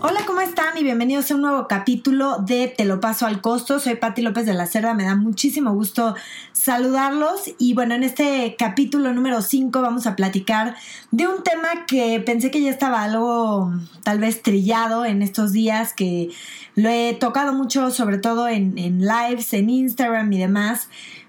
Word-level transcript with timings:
Hola, 0.00 0.20
¿cómo 0.28 0.40
están? 0.40 0.78
Y 0.78 0.84
bienvenidos 0.84 1.28
a 1.28 1.34
un 1.34 1.40
nuevo 1.40 1.66
capítulo 1.66 2.38
de 2.38 2.68
Te 2.68 2.84
lo 2.84 3.00
paso 3.00 3.26
al 3.26 3.40
costo. 3.40 3.80
Soy 3.80 3.96
Patti 3.96 4.22
López 4.22 4.46
de 4.46 4.54
la 4.54 4.66
Cerda, 4.66 4.94
me 4.94 5.02
da 5.02 5.16
muchísimo 5.16 5.72
gusto 5.72 6.14
saludarlos. 6.52 7.50
Y 7.58 7.74
bueno, 7.74 7.96
en 7.96 8.04
este 8.04 8.54
capítulo 8.56 9.12
número 9.12 9.42
5 9.42 9.82
vamos 9.82 10.06
a 10.06 10.14
platicar 10.14 10.76
de 11.10 11.26
un 11.26 11.42
tema 11.42 11.84
que 11.88 12.20
pensé 12.20 12.52
que 12.52 12.62
ya 12.62 12.70
estaba 12.70 13.02
algo 13.02 13.72
tal 14.04 14.20
vez 14.20 14.40
trillado 14.40 15.04
en 15.04 15.20
estos 15.20 15.50
días, 15.50 15.94
que 15.94 16.28
lo 16.76 16.88
he 16.88 17.14
tocado 17.14 17.52
mucho, 17.52 17.90
sobre 17.90 18.18
todo 18.18 18.46
en, 18.46 18.78
en 18.78 19.00
lives, 19.00 19.52
en 19.52 19.68
Instagram 19.68 20.32
y 20.32 20.38
demás. 20.38 20.88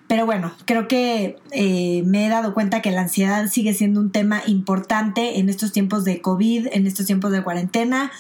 Pero 0.10 0.26
bueno, 0.26 0.52
creo 0.66 0.88
que 0.88 1.38
eh, 1.52 2.02
me 2.06 2.26
he 2.26 2.30
dado 2.30 2.56
cuenta 2.56 2.82
que 2.82 2.90
la 2.92 3.02
ansiedad 3.02 3.48
sigue 3.48 3.76
siendo 3.76 4.00
un 4.00 4.12
tema 4.12 4.42
importante 4.46 5.40
en 5.40 5.50
estos 5.50 5.72
tiempos 5.72 6.04
de 6.04 6.20
COVID, 6.20 6.68
en 6.72 6.88
estos 6.88 7.08
tiempos 7.08 7.32
de 7.32 7.44
cuarentena. 7.44 8.12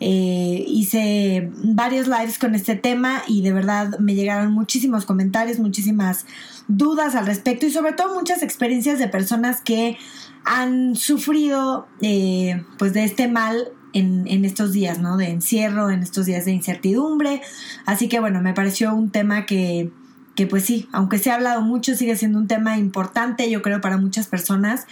Eh, 0.00 0.64
hice 0.68 1.50
varios 1.64 2.06
lives 2.06 2.38
con 2.38 2.54
este 2.54 2.76
tema 2.76 3.22
y 3.26 3.42
de 3.42 3.52
verdad 3.52 3.98
me 3.98 4.14
llegaron 4.14 4.52
muchísimos 4.52 5.04
comentarios, 5.04 5.58
muchísimas 5.58 6.24
dudas 6.68 7.16
al 7.16 7.26
respecto 7.26 7.66
y 7.66 7.72
sobre 7.72 7.92
todo 7.94 8.14
muchas 8.14 8.42
experiencias 8.42 9.00
de 9.00 9.08
personas 9.08 9.60
que 9.60 9.98
han 10.44 10.94
sufrido 10.94 11.88
eh, 12.00 12.62
pues 12.78 12.92
de 12.92 13.04
este 13.04 13.26
mal 13.26 13.72
en, 13.92 14.28
en, 14.28 14.44
estos 14.44 14.72
días, 14.72 14.98
¿no? 14.98 15.16
De 15.16 15.30
encierro, 15.30 15.90
en 15.90 16.02
estos 16.02 16.26
días 16.26 16.44
de 16.44 16.52
incertidumbre. 16.52 17.40
Así 17.84 18.08
que 18.08 18.20
bueno, 18.20 18.40
me 18.40 18.54
pareció 18.54 18.94
un 18.94 19.10
tema 19.10 19.46
que, 19.46 19.90
que 20.36 20.46
pues 20.46 20.64
sí, 20.64 20.88
aunque 20.92 21.18
se 21.18 21.30
ha 21.30 21.34
hablado 21.34 21.62
mucho, 21.62 21.96
sigue 21.96 22.16
siendo 22.16 22.38
un 22.38 22.46
tema 22.46 22.78
importante, 22.78 23.50
yo 23.50 23.62
creo, 23.62 23.80
para 23.80 23.96
muchas 23.96 24.28
personas. 24.28 24.86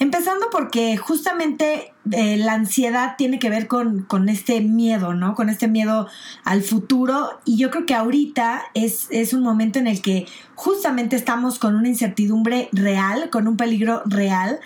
Empezando 0.00 0.46
porque 0.52 0.96
justamente 0.96 1.92
eh, 2.12 2.36
la 2.36 2.52
ansiedad 2.52 3.16
tiene 3.18 3.40
que 3.40 3.50
ver 3.50 3.66
con, 3.66 4.02
con, 4.02 4.28
este 4.28 4.60
miedo, 4.60 5.12
¿no? 5.12 5.34
Con 5.34 5.48
este 5.48 5.66
miedo 5.66 6.06
al 6.44 6.62
futuro. 6.62 7.40
Y 7.44 7.58
yo 7.58 7.70
creo 7.70 7.84
que 7.84 7.94
ahorita 7.94 8.62
es, 8.74 9.08
es 9.10 9.32
un 9.32 9.42
momento 9.42 9.80
en 9.80 9.88
el 9.88 10.00
que 10.00 10.26
justamente 10.54 11.16
estamos 11.16 11.58
con 11.58 11.74
una 11.74 11.88
incertidumbre 11.88 12.68
real, 12.72 13.28
con 13.30 13.48
un 13.48 13.56
peligro 13.56 14.02
real. 14.06 14.60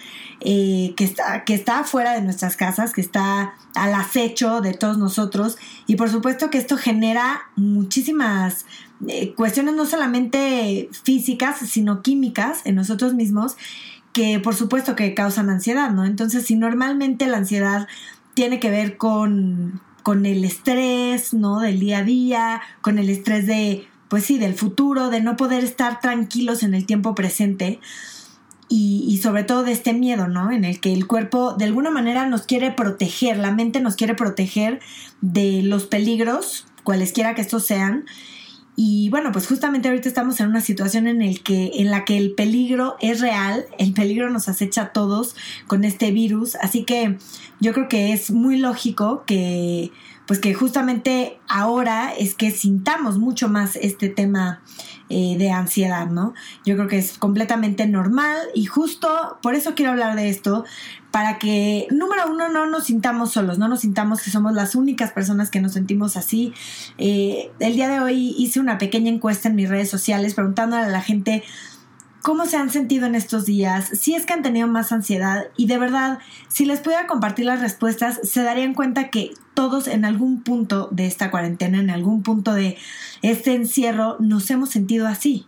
Eh, 0.45 0.95
que, 0.97 1.05
está, 1.05 1.45
que 1.45 1.55
está 1.55 1.85
fuera 1.85 2.15
de 2.15 2.21
nuestras 2.21 2.57
casas, 2.57 2.93
que 2.93 3.01
está 3.01 3.55
al 3.77 3.95
acecho 3.95 4.61
de 4.61 4.75
todos 4.75 4.99
nosotros. 4.99 5.57
Y 5.87 5.95
por 5.95 6.11
supuesto 6.11 6.51
que 6.51 6.59
esto 6.59 6.77
genera 6.77 7.43
muchísimas 7.55 8.67
eh, 9.07 9.35
cuestiones 9.35 9.77
no 9.77 9.87
solamente 9.87 10.89
físicas, 11.05 11.59
sino 11.59 12.03
químicas 12.03 12.63
en 12.65 12.75
nosotros 12.75 13.15
mismos 13.15 13.57
que 14.13 14.39
por 14.41 14.55
supuesto 14.55 14.95
que 14.95 15.15
causan 15.15 15.51
ansiedad, 15.51 15.91
¿no? 15.91 16.05
Entonces, 16.05 16.45
si 16.47 16.57
normalmente 16.57 17.27
la 17.27 17.39
ansiedad 17.39 17.89
tiene 18.35 18.61
que 18.61 18.71
ver 18.71 18.97
con, 18.97 19.81
con 20.03 20.27
el 20.27 20.45
estrés, 20.45 21.35
¿no? 21.35 21.61
Del 21.61 21.81
día 21.81 21.99
a 21.99 22.05
día, 22.05 22.63
con 22.81 22.99
el 22.99 23.09
estrés 23.09 23.47
de, 23.47 23.87
pues 24.09 24.25
sí, 24.25 24.39
del 24.39 24.55
futuro, 24.55 25.11
de 25.11 25.21
no 25.21 25.37
poder 25.37 25.65
estar 25.65 26.01
tranquilos 26.01 26.63
en 26.63 26.75
el 26.75 26.87
tiempo 26.87 27.15
presente. 27.15 27.81
Y, 28.69 29.05
y, 29.07 29.19
sobre 29.19 29.45
todo 29.45 29.65
de 29.65 29.73
este 29.73 29.93
miedo, 29.93 30.29
¿no? 30.29 30.51
En 30.51 30.65
el 30.65 30.81
que 30.81 30.95
el 30.95 31.07
cuerpo 31.07 31.53
de 31.53 31.67
alguna 31.67 31.91
manera 31.91 32.27
nos 32.27 32.43
quiere 32.43 32.71
proteger, 32.71 33.37
la 33.37 33.53
mente 33.53 33.81
nos 33.81 33.97
quiere 33.97 34.15
proteger 34.15 34.81
de 35.21 35.63
los 35.63 35.85
peligros, 35.85 36.67
cualesquiera 36.83 37.35
que 37.35 37.43
estos 37.43 37.67
sean, 37.67 38.07
y 38.75 39.11
bueno, 39.11 39.33
pues 39.33 39.47
justamente 39.47 39.89
ahorita 39.89 40.09
estamos 40.09 40.41
en 40.41 40.49
una 40.49 40.63
situación 40.63 41.07
en, 41.07 41.21
el 41.21 41.43
que, 41.43 41.73
en 41.75 41.91
la 41.91 42.05
que 42.05 42.17
el 42.17 42.33
peligro 42.33 42.97
es 43.01 43.21
real, 43.21 43.67
el 43.79 43.93
peligro 43.93 44.31
nos 44.31 44.49
acecha 44.49 44.83
a 44.83 44.93
todos 44.93 45.37
con 45.67 45.85
este 45.85 46.11
virus, 46.11 46.57
así 46.57 46.85
que 46.85 47.19
yo 47.61 47.75
creo 47.75 47.89
que 47.89 48.13
es 48.13 48.31
muy 48.31 48.57
lógico 48.57 49.25
que 49.27 49.93
pues 50.27 50.39
que 50.39 50.55
justamente 50.55 51.39
ahora 51.49 52.13
es 52.17 52.35
que 52.35 52.51
sintamos 52.51 53.19
mucho 53.19 53.49
más 53.49 53.77
este 53.77 54.09
tema 54.09 54.63
eh, 55.09 55.37
de 55.37 55.51
ansiedad, 55.51 56.07
¿no? 56.07 56.33
Yo 56.65 56.75
creo 56.77 56.89
que 56.89 56.99
es 56.99 57.19
completamente 57.19 57.87
normal 57.87 58.39
y 58.55 58.65
justo 58.65 59.39
por 59.43 59.55
eso 59.55 59.75
quiero 59.75 59.93
hablar 59.93 60.17
de 60.17 60.31
esto, 60.31 60.65
para 61.11 61.39
que, 61.39 61.87
número 61.91 62.23
uno, 62.31 62.49
no 62.49 62.67
nos 62.67 62.85
sintamos 62.85 63.33
solos, 63.33 63.59
no 63.59 63.69
nos 63.69 63.81
sintamos 63.81 64.23
que 64.23 64.31
somos 64.31 64.55
las 64.55 64.75
únicas 64.75 65.13
personas 65.13 65.51
que 65.51 65.61
nos 65.61 65.73
sentimos 65.73 66.17
así. 66.17 66.55
Eh, 66.97 67.51
el 67.59 67.75
día 67.75 67.89
de 67.89 68.01
hoy 68.01 68.35
hice 68.39 68.61
una 68.61 68.79
pequeña 68.79 69.11
encuesta 69.11 69.51
en 69.51 69.57
mis 69.57 69.69
redes 69.69 69.91
sociales 69.91 70.33
preguntándole 70.33 70.85
a 70.85 70.89
la 70.89 71.03
gente 71.03 71.45
cómo 72.23 72.47
se 72.47 72.57
han 72.57 72.71
sentido 72.71 73.07
en 73.07 73.15
estos 73.15 73.45
días, 73.45 73.89
si 73.89 74.15
es 74.15 74.25
que 74.25 74.33
han 74.33 74.43
tenido 74.43 74.69
más 74.69 74.93
ansiedad 74.93 75.47
y 75.57 75.67
de 75.67 75.79
verdad, 75.79 76.21
si 76.49 76.65
les 76.65 76.81
pudiera 76.81 77.07
compartir 77.07 77.47
las 77.47 77.61
respuestas, 77.61 78.21
se 78.23 78.43
darían 78.43 78.75
cuenta 78.75 79.11
que 79.11 79.35
todos 79.55 79.89
en 79.89 80.05
algún 80.05 80.43
punto 80.43 80.89
de 80.93 81.07
esta 81.07 81.31
cuarentena, 81.31 81.81
en 81.81 81.91
algún 81.91 82.23
punto 82.23 82.55
de 82.55 82.79
este 83.23 83.55
encierro, 83.55 84.17
nos 84.21 84.51
hemos 84.51 84.71
sentido 84.71 85.07
así. 85.07 85.47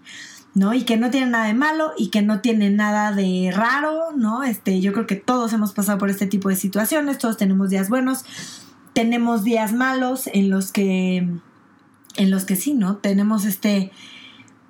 ¿no? 0.54 0.72
Y 0.72 0.84
que 0.84 0.96
no 0.96 1.10
tiene 1.10 1.26
nada 1.26 1.46
de 1.46 1.54
malo 1.54 1.94
y 1.98 2.10
que 2.10 2.22
no 2.22 2.40
tiene 2.40 2.70
nada 2.70 3.10
de 3.10 3.52
raro, 3.52 4.12
¿no? 4.14 4.44
Este, 4.44 4.80
yo 4.80 4.92
creo 4.92 5.04
que 5.04 5.16
todos 5.16 5.52
hemos 5.52 5.72
pasado 5.72 5.98
por 5.98 6.10
este 6.10 6.28
tipo 6.28 6.48
de 6.48 6.54
situaciones, 6.54 7.18
todos 7.18 7.36
tenemos 7.36 7.70
días 7.70 7.88
buenos, 7.88 8.24
tenemos 8.92 9.42
días 9.42 9.72
malos 9.72 10.28
en 10.32 10.50
los 10.50 10.70
que 10.70 11.28
en 12.16 12.30
los 12.30 12.44
que 12.44 12.54
sí, 12.54 12.74
¿no? 12.74 12.98
Tenemos 12.98 13.44
este 13.44 13.90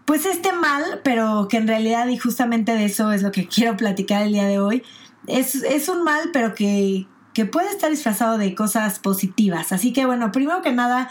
pues 0.04 0.26
este 0.26 0.53
mal, 0.53 1.00
pero 1.03 1.48
que 1.48 1.56
en 1.56 1.66
realidad, 1.66 2.09
y 2.09 2.19
justamente 2.19 2.75
de 2.75 2.84
eso 2.84 3.12
es 3.12 3.22
lo 3.22 3.32
que 3.32 3.47
quiero 3.48 3.76
platicar 3.76 4.22
el 4.22 4.32
día 4.32 4.47
de 4.47 4.59
hoy, 4.59 4.82
es, 5.26 5.54
es 5.54 5.88
un 5.88 6.04
mal, 6.04 6.31
pero 6.32 6.54
que, 6.54 7.06
que 7.32 7.47
puede 7.47 7.70
estar 7.70 7.91
disfrazado 7.91 8.38
de 8.38 8.54
cosas 8.54 8.98
positivas. 8.98 9.72
Así 9.72 9.93
que 9.93 10.06
bueno, 10.06 10.32
primero 10.32 10.62
que 10.62 10.72
nada, 10.72 11.10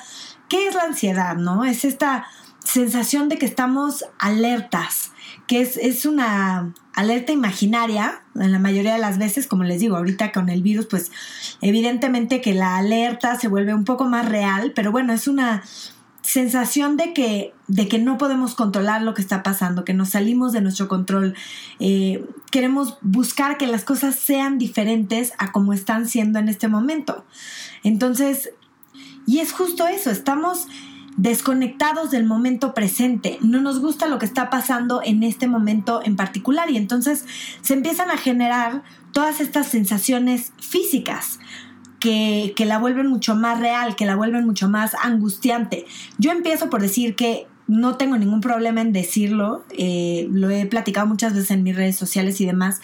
¿qué 0.49 0.67
es 0.67 0.75
la 0.75 0.83
ansiedad? 0.83 1.35
¿No? 1.35 1.65
Es 1.65 1.83
esta 1.85 2.27
sensación 2.63 3.27
de 3.27 3.37
que 3.37 3.45
estamos 3.45 4.05
alertas, 4.19 5.11
que 5.47 5.61
es, 5.61 5.77
es, 5.77 6.05
una 6.05 6.73
alerta 6.93 7.33
imaginaria, 7.33 8.23
en 8.35 8.51
la 8.51 8.59
mayoría 8.59 8.93
de 8.93 8.99
las 8.99 9.17
veces, 9.17 9.47
como 9.47 9.63
les 9.63 9.81
digo, 9.81 9.97
ahorita 9.97 10.31
con 10.31 10.47
el 10.49 10.61
virus, 10.61 10.85
pues 10.85 11.11
evidentemente 11.61 12.39
que 12.39 12.53
la 12.53 12.77
alerta 12.77 13.37
se 13.37 13.49
vuelve 13.49 13.73
un 13.73 13.83
poco 13.83 14.05
más 14.05 14.29
real, 14.29 14.71
pero 14.73 14.91
bueno, 14.91 15.11
es 15.11 15.27
una 15.27 15.63
sensación 16.23 16.95
de 16.97 17.13
que, 17.13 17.53
de 17.67 17.87
que 17.87 17.99
no 17.99 18.17
podemos 18.17 18.55
controlar 18.55 19.01
lo 19.01 19.13
que 19.13 19.21
está 19.21 19.43
pasando, 19.43 19.83
que 19.83 19.93
nos 19.93 20.09
salimos 20.09 20.53
de 20.53 20.61
nuestro 20.61 20.87
control. 20.87 21.35
Eh, 21.79 22.25
queremos 22.49 22.97
buscar 23.01 23.57
que 23.57 23.67
las 23.67 23.83
cosas 23.83 24.15
sean 24.15 24.57
diferentes 24.57 25.33
a 25.37 25.51
como 25.51 25.73
están 25.73 26.07
siendo 26.07 26.39
en 26.39 26.47
este 26.47 26.69
momento. 26.69 27.25
Entonces, 27.83 28.51
y 29.27 29.39
es 29.39 29.51
justo 29.51 29.85
eso, 29.85 30.11
estamos 30.11 30.67
desconectados 31.17 32.09
del 32.09 32.25
momento 32.25 32.73
presente, 32.73 33.37
no 33.41 33.61
nos 33.61 33.79
gusta 33.79 34.07
lo 34.07 34.17
que 34.17 34.25
está 34.25 34.49
pasando 34.49 35.01
en 35.03 35.21
este 35.21 35.47
momento 35.47 36.01
en 36.03 36.15
particular 36.15 36.71
y 36.71 36.77
entonces 36.77 37.25
se 37.61 37.75
empiezan 37.75 38.09
a 38.09 38.17
generar 38.17 38.81
todas 39.11 39.39
estas 39.39 39.67
sensaciones 39.67 40.53
físicas 40.59 41.39
que, 42.03 42.65
la 42.65 42.79
vuelven 42.79 43.07
mucho 43.07 43.33
más 43.35 43.59
real, 43.59 43.95
que 43.95 44.05
la 44.05 44.15
vuelven 44.15 44.45
mucho 44.45 44.67
más 44.67 44.93
angustiante. 45.01 45.85
Yo 46.17 46.31
empiezo 46.31 46.69
por 46.69 46.81
decir 46.81 47.15
que 47.15 47.47
no 47.67 47.95
tengo 47.95 48.17
ningún 48.17 48.41
problema 48.41 48.81
en 48.81 48.91
decirlo, 48.91 49.63
eh, 49.77 50.27
lo 50.29 50.49
he 50.49 50.65
platicado 50.65 51.07
muchas 51.07 51.33
veces 51.33 51.51
en 51.51 51.63
mis 51.63 51.75
redes 51.75 51.95
sociales 51.95 52.41
y 52.41 52.45
demás, 52.45 52.81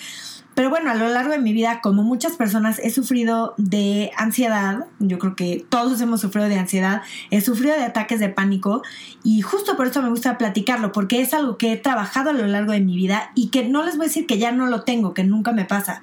pero 0.60 0.70
bueno, 0.70 0.92
a 0.92 0.96
lo 0.96 1.08
largo 1.08 1.32
de 1.32 1.40
mi 1.40 1.54
vida, 1.54 1.80
como 1.80 2.04
muchas 2.04 2.34
personas, 2.34 2.80
he 2.80 2.90
sufrido 2.90 3.54
de 3.56 4.12
ansiedad, 4.18 4.88
yo 5.00 5.18
creo 5.18 5.34
que 5.34 5.66
todos 5.70 6.02
hemos 6.02 6.20
sufrido 6.20 6.50
de 6.50 6.60
ansiedad, 6.60 7.02
he 7.32 7.40
sufrido 7.40 7.78
de 7.78 7.84
ataques 7.84 8.20
de 8.20 8.28
pánico 8.28 8.84
y 9.24 9.40
justo 9.40 9.78
por 9.78 9.88
eso 9.88 10.02
me 10.02 10.10
gusta 10.10 10.38
platicarlo, 10.38 10.92
porque 10.92 11.22
es 11.22 11.34
algo 11.34 11.58
que 11.58 11.72
he 11.72 11.78
trabajado 11.78 12.32
a 12.32 12.34
lo 12.34 12.46
largo 12.46 12.74
de 12.74 12.82
mi 12.82 12.98
vida 12.98 13.32
y 13.36 13.52
que 13.52 13.70
no 13.70 13.86
les 13.86 13.96
voy 13.96 14.08
a 14.08 14.10
decir 14.10 14.28
que 14.28 14.38
ya 14.38 14.52
no 14.52 14.68
lo 14.68 14.82
tengo, 14.82 15.14
que 15.14 15.24
nunca 15.24 15.54
me 15.54 15.64
pasa. 15.64 16.02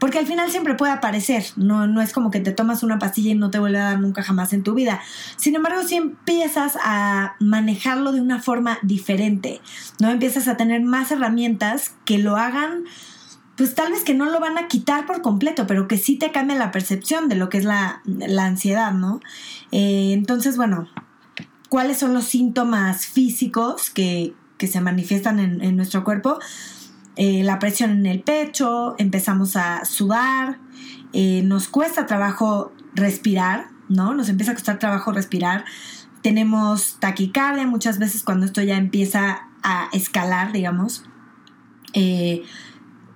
Porque 0.00 0.18
al 0.18 0.26
final 0.26 0.50
siempre 0.50 0.74
puede 0.74 0.90
aparecer, 0.90 1.44
no, 1.54 1.86
no 1.86 2.00
es 2.00 2.12
como 2.12 2.32
que 2.32 2.40
te 2.40 2.50
tomas 2.50 2.82
una 2.82 2.98
pastilla 2.98 3.30
y 3.30 3.34
no 3.36 3.50
te 3.52 3.60
vuelve 3.60 3.78
a 3.78 3.84
dar 3.84 4.00
nunca 4.00 4.24
jamás 4.24 4.52
en 4.52 4.64
tu 4.64 4.74
vida. 4.74 5.00
Sin 5.36 5.54
embargo, 5.54 5.80
si 5.84 5.94
empiezas 5.94 6.76
a 6.82 7.36
manejarlo 7.38 8.10
de 8.10 8.20
una 8.20 8.42
forma 8.42 8.80
diferente, 8.82 9.60
¿no? 10.00 10.10
Empiezas 10.10 10.48
a 10.48 10.56
tener 10.56 10.82
más 10.82 11.12
herramientas 11.12 11.94
que 12.04 12.18
lo 12.18 12.36
hagan 12.36 12.82
pues 13.56 13.74
tal 13.74 13.92
vez 13.92 14.02
que 14.02 14.14
no 14.14 14.26
lo 14.26 14.40
van 14.40 14.58
a 14.58 14.68
quitar 14.68 15.06
por 15.06 15.22
completo, 15.22 15.66
pero 15.66 15.88
que 15.88 15.98
sí 15.98 16.16
te 16.16 16.32
cambia 16.32 16.56
la 16.56 16.70
percepción 16.70 17.28
de 17.28 17.36
lo 17.36 17.48
que 17.48 17.58
es 17.58 17.64
la, 17.64 18.02
ansiedad, 18.40 18.92
¿no? 18.92 19.20
Eh, 19.70 20.12
entonces, 20.12 20.56
bueno, 20.56 20.88
¿cuáles 21.68 21.98
son 21.98 22.14
los 22.14 22.24
síntomas 22.24 23.06
físicos 23.06 23.90
que, 23.90 24.34
se 24.58 24.80
manifiestan 24.80 25.40
en 25.40 25.76
nuestro 25.76 26.04
cuerpo? 26.04 26.38
Eh, 27.16 27.42
la 27.44 27.58
presión 27.58 27.90
en 27.90 28.06
el 28.06 28.20
pecho, 28.20 28.94
empezamos 28.98 29.56
a 29.56 29.84
sudar, 29.84 30.58
eh, 31.12 31.42
nos 31.44 31.68
cuesta 31.68 32.06
trabajo 32.06 32.72
respirar, 32.94 33.68
¿no? 33.88 34.14
Nos 34.14 34.30
empieza 34.30 34.52
a 34.52 34.54
costar 34.54 34.78
trabajo 34.78 35.12
respirar. 35.12 35.66
Tenemos 36.22 36.96
taquicardia 37.00 37.66
muchas 37.66 37.98
veces 37.98 38.22
cuando 38.22 38.46
esto 38.46 38.62
ya 38.62 38.76
empieza 38.76 39.48
a 39.62 39.88
escalar, 39.92 40.52
digamos. 40.52 41.04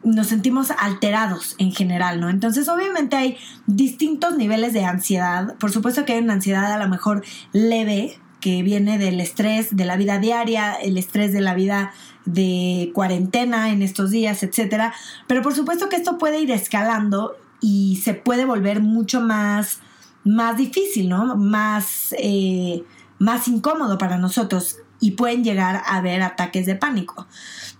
Nos 0.07 0.29
sentimos 0.29 0.71
alterados 0.71 1.57
en 1.59 1.73
general, 1.73 2.21
¿no? 2.21 2.31
Entonces, 2.31 2.69
obviamente 2.69 3.17
hay 3.17 3.37
distintos 3.67 4.37
niveles 4.37 4.73
de 4.73 4.85
ansiedad. 4.85 5.57
Por 5.57 5.73
supuesto 5.73 6.05
que 6.05 6.13
hay 6.13 6.23
una 6.23 6.35
ansiedad 6.35 6.73
a 6.73 6.79
lo 6.79 6.89
mejor 6.89 7.25
leve, 7.53 8.19
que 8.41 8.63
viene 8.63 8.99
del 8.99 9.21
estrés 9.21 9.77
de 9.77 9.85
la 9.85 9.97
vida 9.97 10.19
diaria, 10.19 10.75
el 10.75 10.97
estrés 10.97 11.33
de 11.33 11.41
la 11.41 11.55
vida 11.55 11.93
de 12.25 12.93
cuarentena 12.95 13.71
en 13.71 13.83
estos 13.83 14.13
días, 14.13 14.45
etcétera. 14.45 14.95
Pero 15.27 15.43
por 15.43 15.55
supuesto 15.55 15.89
que 15.89 15.97
esto 15.97 16.19
puede 16.19 16.39
ir 16.41 16.53
escalando 16.53 17.35
y 17.61 18.01
se 18.05 18.15
puede 18.15 18.45
volver 18.45 18.81
mucho 18.81 19.21
más, 19.21 19.81
más 20.23 20.57
difícil, 20.57 21.09
¿no? 21.09 21.37
Más, 21.37 22.15
eh, 22.19 22.85
más 23.19 23.49
incómodo 23.49 23.99
para 23.99 24.19
nosotros 24.19 24.77
y 25.01 25.13
pueden 25.13 25.45
llegar 25.45 25.77
a 25.77 25.97
haber 25.97 26.23
ataques 26.23 26.67
de 26.67 26.75
pánico, 26.75 27.27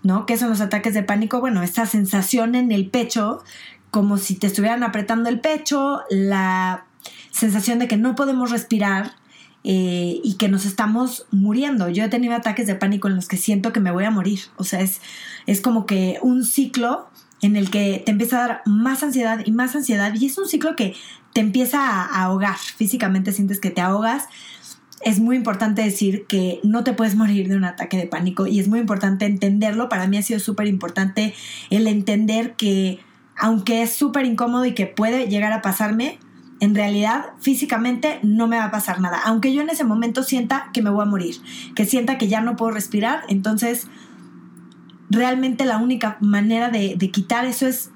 ¿no? 0.03 0.25
¿Qué 0.25 0.37
son 0.37 0.49
los 0.49 0.61
ataques 0.61 0.93
de 0.93 1.03
pánico? 1.03 1.39
Bueno, 1.39 1.63
esta 1.63 1.85
sensación 1.85 2.55
en 2.55 2.71
el 2.71 2.89
pecho, 2.89 3.43
como 3.91 4.17
si 4.17 4.35
te 4.35 4.47
estuvieran 4.47 4.83
apretando 4.83 5.29
el 5.29 5.39
pecho, 5.39 6.01
la 6.09 6.85
sensación 7.31 7.79
de 7.79 7.87
que 7.87 7.97
no 7.97 8.15
podemos 8.15 8.51
respirar 8.51 9.13
eh, 9.63 10.21
y 10.23 10.35
que 10.35 10.49
nos 10.49 10.65
estamos 10.65 11.25
muriendo. 11.31 11.89
Yo 11.89 12.05
he 12.05 12.09
tenido 12.09 12.35
ataques 12.35 12.67
de 12.67 12.75
pánico 12.75 13.07
en 13.07 13.15
los 13.15 13.27
que 13.27 13.37
siento 13.37 13.73
que 13.73 13.79
me 13.79 13.91
voy 13.91 14.05
a 14.05 14.11
morir. 14.11 14.39
O 14.55 14.63
sea, 14.63 14.81
es, 14.81 15.01
es 15.45 15.61
como 15.61 15.85
que 15.85 16.19
un 16.21 16.45
ciclo 16.45 17.09
en 17.41 17.55
el 17.55 17.69
que 17.69 18.01
te 18.05 18.11
empieza 18.11 18.37
a 18.37 18.47
dar 18.47 18.61
más 18.65 19.03
ansiedad 19.03 19.41
y 19.45 19.51
más 19.51 19.75
ansiedad 19.75 20.13
y 20.15 20.25
es 20.25 20.37
un 20.37 20.47
ciclo 20.47 20.75
que 20.75 20.95
te 21.33 21.41
empieza 21.41 21.79
a 21.81 22.23
ahogar. 22.23 22.57
Físicamente 22.57 23.31
sientes 23.31 23.59
que 23.59 23.69
te 23.69 23.81
ahogas 23.81 24.27
es 25.01 25.19
muy 25.19 25.35
importante 25.35 25.83
decir 25.83 26.25
que 26.27 26.59
no 26.63 26.83
te 26.83 26.93
puedes 26.93 27.15
morir 27.15 27.47
de 27.47 27.55
un 27.55 27.65
ataque 27.65 27.97
de 27.97 28.07
pánico 28.07 28.47
y 28.47 28.59
es 28.59 28.67
muy 28.67 28.79
importante 28.79 29.25
entenderlo. 29.25 29.89
Para 29.89 30.07
mí 30.07 30.17
ha 30.17 30.21
sido 30.21 30.39
súper 30.39 30.67
importante 30.67 31.33
el 31.69 31.87
entender 31.87 32.55
que 32.55 32.99
aunque 33.37 33.83
es 33.83 33.93
súper 33.93 34.25
incómodo 34.25 34.65
y 34.65 34.73
que 34.73 34.87
puede 34.87 35.27
llegar 35.27 35.53
a 35.53 35.61
pasarme, 35.61 36.17
en 36.59 36.73
realidad 36.73 37.25
físicamente 37.39 38.19
no 38.23 38.47
me 38.47 38.57
va 38.57 38.65
a 38.65 38.71
pasar 38.71 38.99
nada. 38.99 39.19
Aunque 39.25 39.53
yo 39.53 39.61
en 39.61 39.69
ese 39.69 39.83
momento 39.83 40.23
sienta 40.23 40.69
que 40.73 40.81
me 40.81 40.89
voy 40.89 41.03
a 41.03 41.05
morir, 41.05 41.35
que 41.75 41.85
sienta 41.85 42.17
que 42.17 42.27
ya 42.27 42.41
no 42.41 42.55
puedo 42.55 42.71
respirar, 42.71 43.21
entonces 43.29 43.87
realmente 45.09 45.65
la 45.65 45.77
única 45.77 46.17
manera 46.19 46.69
de, 46.69 46.97
quitar 47.11 47.45
eso 47.45 47.67
es, 47.67 47.91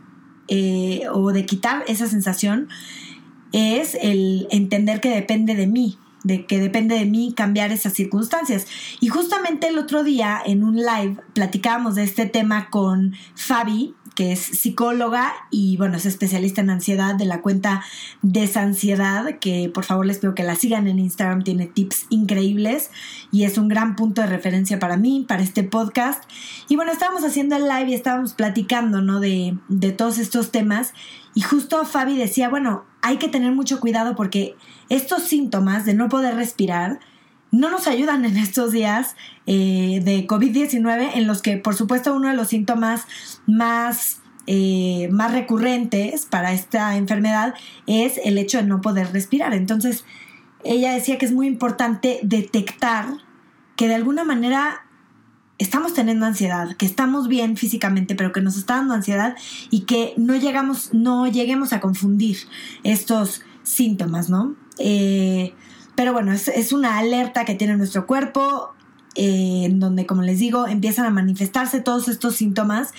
eh, 0.47 1.03
o 1.11 1.31
de 1.31 1.45
quitar 1.45 1.83
esa 1.87 2.07
sensación, 2.07 2.69
es 3.51 3.97
el 3.99 4.47
entender 4.51 5.01
que 5.01 5.09
depende 5.09 5.55
de 5.55 5.67
mí, 5.67 5.97
de 6.23 6.45
que 6.45 6.59
depende 6.59 6.95
de 6.95 7.05
mí 7.05 7.33
cambiar 7.35 7.71
esas 7.71 7.93
circunstancias. 7.93 8.67
Y 8.99 9.07
justamente 9.07 9.67
el 9.67 9.77
otro 9.77 10.03
día 10.03 10.41
en 10.45 10.63
un 10.63 10.77
live 10.77 11.17
platicábamos 11.33 11.95
de 11.95 12.03
este 12.03 12.25
tema 12.25 12.69
con 12.69 13.15
Fabi, 13.35 13.95
que 14.15 14.33
es 14.33 14.39
psicóloga 14.39 15.33
y 15.51 15.77
bueno, 15.77 15.97
es 15.97 16.05
especialista 16.05 16.61
en 16.61 16.69
ansiedad 16.69 17.15
de 17.15 17.25
la 17.25 17.41
cuenta 17.41 17.83
Desansiedad, 18.21 19.39
que 19.39 19.71
por 19.73 19.85
favor 19.85 20.05
les 20.05 20.19
pido 20.19 20.35
que 20.35 20.43
la 20.43 20.55
sigan 20.55 20.87
en 20.87 20.99
Instagram, 20.99 21.43
tiene 21.43 21.67
tips 21.67 22.07
increíbles 22.09 22.91
y 23.31 23.45
es 23.45 23.57
un 23.57 23.69
gran 23.69 23.95
punto 23.95 24.21
de 24.21 24.27
referencia 24.27 24.79
para 24.79 24.97
mí, 24.97 25.25
para 25.27 25.43
este 25.43 25.63
podcast. 25.63 26.23
Y 26.67 26.75
bueno, 26.75 26.91
estábamos 26.91 27.23
haciendo 27.23 27.55
el 27.55 27.63
live 27.63 27.91
y 27.91 27.93
estábamos 27.93 28.33
platicando, 28.33 29.01
¿no? 29.01 29.19
De, 29.19 29.57
de 29.69 29.91
todos 29.91 30.17
estos 30.17 30.51
temas 30.51 30.93
y 31.33 31.41
justo 31.41 31.85
Fabi 31.85 32.17
decía, 32.17 32.49
bueno, 32.49 32.83
hay 33.01 33.17
que 33.17 33.27
tener 33.27 33.51
mucho 33.51 33.79
cuidado 33.79 34.15
porque 34.15 34.55
estos 34.89 35.23
síntomas 35.23 35.85
de 35.85 35.93
no 35.93 36.09
poder 36.09 36.35
respirar 36.35 36.99
no 37.51 37.69
nos 37.69 37.87
ayudan 37.87 38.23
en 38.25 38.37
estos 38.37 38.71
días 38.71 39.15
eh, 39.45 40.01
de 40.03 40.25
COVID-19 40.25 41.11
en 41.15 41.27
los 41.27 41.41
que 41.41 41.57
por 41.57 41.75
supuesto 41.75 42.15
uno 42.15 42.29
de 42.29 42.35
los 42.35 42.47
síntomas 42.47 43.05
más, 43.45 44.21
eh, 44.47 45.09
más 45.11 45.33
recurrentes 45.33 46.25
para 46.25 46.53
esta 46.53 46.95
enfermedad 46.95 47.53
es 47.87 48.19
el 48.23 48.37
hecho 48.37 48.57
de 48.57 48.63
no 48.63 48.79
poder 48.81 49.11
respirar. 49.11 49.53
Entonces 49.53 50.05
ella 50.63 50.93
decía 50.93 51.17
que 51.17 51.25
es 51.25 51.33
muy 51.33 51.47
importante 51.47 52.19
detectar 52.23 53.07
que 53.75 53.87
de 53.87 53.95
alguna 53.95 54.23
manera 54.23 54.85
estamos 55.61 55.93
teniendo 55.93 56.25
ansiedad, 56.25 56.75
que 56.75 56.87
estamos 56.87 57.27
bien 57.27 57.55
físicamente, 57.55 58.15
pero 58.15 58.31
que 58.31 58.41
nos 58.41 58.57
está 58.57 58.77
dando 58.77 58.95
ansiedad 58.95 59.35
y 59.69 59.81
que 59.81 60.13
no 60.17 60.35
llegamos, 60.35 60.91
no 60.91 61.27
lleguemos 61.27 61.71
a 61.71 61.79
confundir 61.79 62.37
estos 62.83 63.43
síntomas, 63.61 64.29
¿no? 64.29 64.55
Eh, 64.79 65.53
pero 65.93 66.13
bueno, 66.13 66.31
es, 66.31 66.73
una 66.73 66.97
alerta 66.97 67.45
que 67.45 67.53
tiene 67.53 67.77
nuestro 67.77 68.07
cuerpo, 68.07 68.73
eh, 69.13 69.65
en 69.65 69.79
donde, 69.79 70.07
como 70.07 70.23
les 70.23 70.39
digo, 70.39 70.67
empiezan 70.67 71.05
a 71.05 71.11
manifestarse 71.11 71.79
todos 71.79 72.07
estos 72.07 72.35
síntomas. 72.35 72.91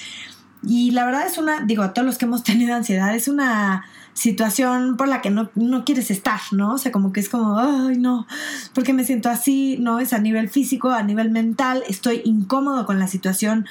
Y 0.63 0.93
la 0.93 1.05
verdad 1.05 1.27
es 1.27 1.39
una, 1.39 1.63
digo, 1.63 1.83
a 1.83 1.93
todos 1.93 2.07
los 2.07 2.17
que 2.17 2.27
hemos 2.27 2.45
tenido 2.45 2.77
ansiedad, 2.77 3.13
es 3.13 3.27
una 3.27 3.85
situación 4.15 4.97
por 4.97 5.09
la 5.09 5.21
que 5.23 5.31
no, 5.31 5.51
quieres 5.85 6.11
estar, 6.11 6.41
¿no? 6.53 6.75
O 6.75 6.79
sea, 6.79 6.93
como 6.93 7.13
que 7.13 7.21
es 7.21 7.29
como, 7.29 7.59
ay, 7.59 7.97
no, 7.99 8.27
porque 8.75 8.93
me 8.93 9.05
siento 9.05 9.29
así, 9.29 9.79
no, 9.81 9.99
es 10.01 10.13
a 10.13 10.19
nivel 10.19 10.49
físico, 10.49 10.91
a 10.91 11.03
nivel 11.03 11.31
mental, 11.31 11.83
estoy 11.89 12.23
incómodo 12.25 12.85
con 12.85 12.99
la 12.99 13.07
situación, 13.07 13.67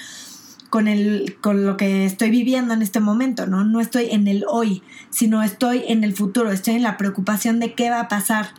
con, 0.70 0.88
el, 0.88 1.38
con 1.42 1.66
lo 1.66 1.78
que 1.78 2.06
estoy 2.06 2.30
viviendo 2.30 2.74
en 2.74 2.82
este 2.82 3.00
momento, 3.00 3.46
¿no? 3.46 3.64
No 3.64 3.80
estoy 3.80 4.10
en 4.12 4.28
el 4.28 4.46
hoy, 4.48 4.84
sino 5.10 5.44
estoy 5.44 5.84
en 5.88 6.04
el 6.04 6.14
futuro, 6.14 6.52
estoy 6.52 6.76
en 6.76 6.84
la 6.84 6.98
preocupación 6.98 7.60
de 7.60 7.74
qué 7.74 7.90
va 7.90 8.00
a 8.00 8.08
pasar. 8.08 8.50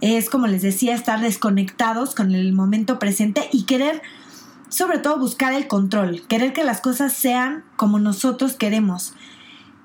Es, 0.00 0.30
como 0.30 0.46
les 0.46 0.62
decía, 0.62 0.94
estar 0.94 1.20
desconectados 1.20 2.14
con 2.14 2.32
el 2.32 2.52
momento 2.52 3.00
presente 3.00 3.48
y 3.52 3.64
querer 3.64 4.00
sobre 4.68 4.98
todo 4.98 5.18
buscar 5.18 5.52
el 5.52 5.66
control, 5.66 6.22
querer 6.28 6.52
que 6.52 6.62
las 6.62 6.80
cosas 6.80 7.12
sean 7.12 7.64
como 7.76 7.98
nosotros 7.98 8.54
queremos 8.54 9.14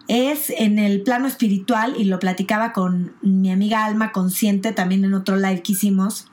es 0.07 0.50
en 0.50 0.79
el 0.79 1.03
plano 1.03 1.27
espiritual, 1.27 1.95
y 1.97 2.05
lo 2.05 2.19
platicaba 2.19 2.73
con 2.73 3.13
mi 3.21 3.51
amiga 3.51 3.85
Alma 3.85 4.11
Consciente 4.11 4.71
también 4.71 5.05
en 5.05 5.13
otro 5.13 5.38
live 5.38 5.61
que 5.61 5.73
hicimos, 5.73 6.27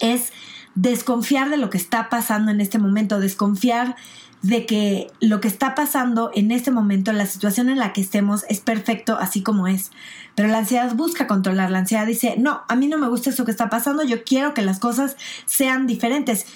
es 0.00 0.32
desconfiar 0.74 1.50
de 1.50 1.56
lo 1.56 1.70
que 1.70 1.78
está 1.78 2.08
pasando 2.08 2.50
en 2.50 2.60
este 2.60 2.78
momento, 2.78 3.20
desconfiar 3.20 3.96
de 4.42 4.64
que 4.64 5.08
lo 5.20 5.40
que 5.40 5.48
está 5.48 5.74
pasando 5.74 6.30
en 6.34 6.50
este 6.50 6.70
momento, 6.70 7.12
la 7.12 7.26
situación 7.26 7.68
en 7.68 7.78
la 7.78 7.92
que 7.92 8.00
estemos, 8.00 8.44
es 8.48 8.60
perfecto 8.60 9.18
así 9.18 9.42
como 9.42 9.66
es. 9.66 9.90
Pero 10.34 10.48
la 10.48 10.58
ansiedad 10.58 10.94
busca 10.94 11.26
controlar, 11.26 11.70
la 11.70 11.80
ansiedad 11.80 12.06
dice, 12.06 12.36
no, 12.38 12.62
a 12.68 12.76
mí 12.76 12.86
no 12.86 12.96
me 12.96 13.08
gusta 13.08 13.30
eso 13.30 13.44
que 13.44 13.50
está 13.50 13.68
pasando, 13.68 14.02
yo 14.02 14.24
quiero 14.24 14.54
que 14.54 14.62
las 14.62 14.78
cosas 14.78 15.16
sean 15.44 15.86
diferentes. 15.86 16.46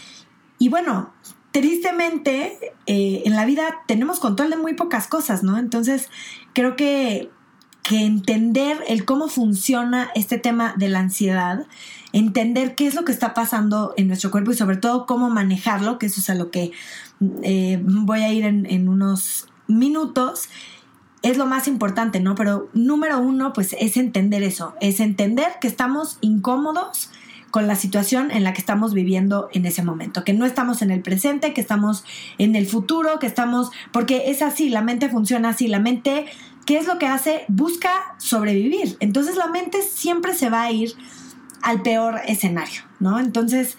Y 0.59 0.71
bueno, 0.71 1.13
tristemente 1.55 2.59
eh, 2.87 3.23
en 3.25 3.37
la 3.37 3.47
vida 3.47 3.83
tenemos 3.87 4.19
control 4.19 4.51
de 4.51 4.57
muy 4.57 4.75
pocas 4.75 5.07
cosas, 5.07 5.45
¿no? 5.45 5.57
Entonces 5.57 6.11
creo 6.53 6.75
que, 6.75 7.31
que 7.85 8.05
entender 8.05 8.83
el 8.89 9.05
cómo 9.05 9.29
funciona 9.29 10.11
este 10.17 10.37
tema 10.37 10.75
de 10.77 10.89
la 10.89 10.99
ansiedad, 10.99 11.65
entender 12.13 12.75
qué 12.75 12.89
es 12.89 12.97
lo 12.97 13.05
que 13.05 13.13
está 13.13 13.35
pasando 13.35 13.95
en 13.97 14.09
nuestro 14.09 14.33
cuerpo 14.33 14.51
y 14.51 14.57
sobre 14.57 14.79
todo 14.79 15.07
cómo 15.07 15.31
manejarlo, 15.31 16.01
que 16.01 16.07
eso 16.07 16.21
es 16.21 16.29
a 16.29 16.35
lo 16.35 16.51
que 16.51 16.73
eh, 17.45 17.81
voy 17.85 18.23
a 18.23 18.33
ir 18.33 18.47
en, 18.47 18.67
en 18.67 18.89
unos 18.89 19.47
minutos, 19.69 20.49
es 21.23 21.37
lo 21.37 21.47
más 21.47 21.69
importante, 21.69 22.19
¿no? 22.19 22.35
Pero 22.35 22.69
número 22.75 23.21
uno, 23.21 23.53
pues 23.53 23.77
es 23.79 23.97
entender 23.97 24.43
eso, 24.43 24.75
es 24.81 24.99
entender 24.99 25.53
que 25.61 25.69
estamos 25.69 26.19
incómodos, 26.21 27.11
con 27.55 27.69
la 27.69 27.77
situación 27.77 28.33
en 28.33 28.43
la 28.43 28.53
que 28.53 28.59
estamos 28.59 28.95
viviendo 28.95 29.49
en 29.53 29.65
ese 29.65 29.85
momento, 29.85 30.25
que 30.25 30.33
no 30.33 30.45
estamos 30.45 30.83
en 30.83 30.91
el 30.91 31.03
presente, 31.03 31.55
que 31.55 31.61
estamos 31.61 32.05
en 32.37 32.57
el 32.57 32.67
futuro, 32.67 33.21
que 33.21 33.29
estamos, 33.29 33.71
porque 33.93 34.25
es 34.27 34.43
así, 34.43 34.71
la 34.71 34.83
mente 34.83 35.09
funciona 35.09 35.51
así, 35.51 35.69
la 35.69 35.79
mente, 35.79 36.27
¿qué 36.67 36.79
es 36.79 36.89
lo 36.89 36.99
que 36.99 37.07
hace? 37.07 37.45
Busca 37.47 37.93
sobrevivir. 38.19 38.97
Entonces 38.99 39.37
la 39.37 39.47
mente 39.47 39.83
siempre 39.83 40.35
se 40.35 40.51
va 40.51 40.65
a 40.65 40.73
ir 40.73 40.95
al 41.63 41.83
peor 41.83 42.23
escenario, 42.27 42.83
¿no? 42.99 43.21
Entonces, 43.21 43.79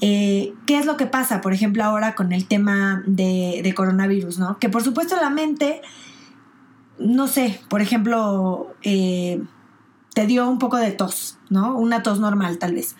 eh, 0.00 0.54
¿qué 0.64 0.78
es 0.78 0.86
lo 0.86 0.96
que 0.96 1.06
pasa, 1.06 1.40
por 1.40 1.52
ejemplo, 1.52 1.82
ahora 1.82 2.14
con 2.14 2.32
el 2.32 2.46
tema 2.46 3.02
de, 3.08 3.72
coronavirus, 3.74 4.38
¿no? 4.38 4.60
Que 4.60 4.68
por 4.68 4.84
supuesto 4.84 5.16
la 5.16 5.30
mente, 5.30 5.82
no 7.00 7.26
sé, 7.26 7.58
por 7.68 7.82
ejemplo, 7.82 8.72
eh, 8.84 9.42
te 10.16 10.26
dio 10.26 10.48
un 10.48 10.58
poco 10.58 10.78
de 10.78 10.92
tos, 10.92 11.36
¿no? 11.50 11.76
Una 11.76 12.02
tos 12.02 12.20
normal 12.20 12.56
tal 12.56 12.72
vez. 12.72 12.96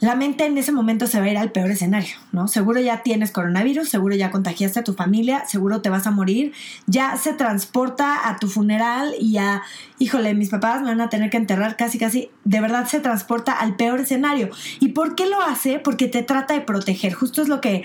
La 0.00 0.16
mente 0.16 0.46
en 0.46 0.56
ese 0.56 0.72
momento 0.72 1.06
se 1.06 1.20
va 1.20 1.26
a 1.26 1.28
ir 1.28 1.36
al 1.36 1.52
peor 1.52 1.70
escenario, 1.70 2.14
¿no? 2.32 2.48
Seguro 2.48 2.80
ya 2.80 3.02
tienes 3.02 3.30
coronavirus, 3.30 3.90
seguro 3.90 4.14
ya 4.14 4.30
contagiaste 4.30 4.80
a 4.80 4.84
tu 4.84 4.94
familia, 4.94 5.44
seguro 5.46 5.82
te 5.82 5.90
vas 5.90 6.06
a 6.06 6.10
morir, 6.10 6.54
ya 6.86 7.18
se 7.18 7.34
transporta 7.34 8.26
a 8.26 8.38
tu 8.38 8.48
funeral 8.48 9.12
y 9.20 9.36
a, 9.36 9.64
híjole, 9.98 10.32
mis 10.32 10.48
papás 10.48 10.80
me 10.80 10.88
van 10.88 11.02
a 11.02 11.10
tener 11.10 11.28
que 11.28 11.36
enterrar 11.36 11.76
casi, 11.76 11.98
casi, 11.98 12.30
de 12.44 12.62
verdad 12.62 12.86
se 12.86 13.00
transporta 13.00 13.52
al 13.52 13.76
peor 13.76 14.00
escenario. 14.00 14.48
¿Y 14.80 14.88
por 14.88 15.14
qué 15.14 15.26
lo 15.26 15.42
hace? 15.42 15.78
Porque 15.78 16.08
te 16.08 16.22
trata 16.22 16.54
de 16.54 16.62
proteger. 16.62 17.12
Justo 17.12 17.42
es 17.42 17.48
lo 17.48 17.60
que 17.60 17.84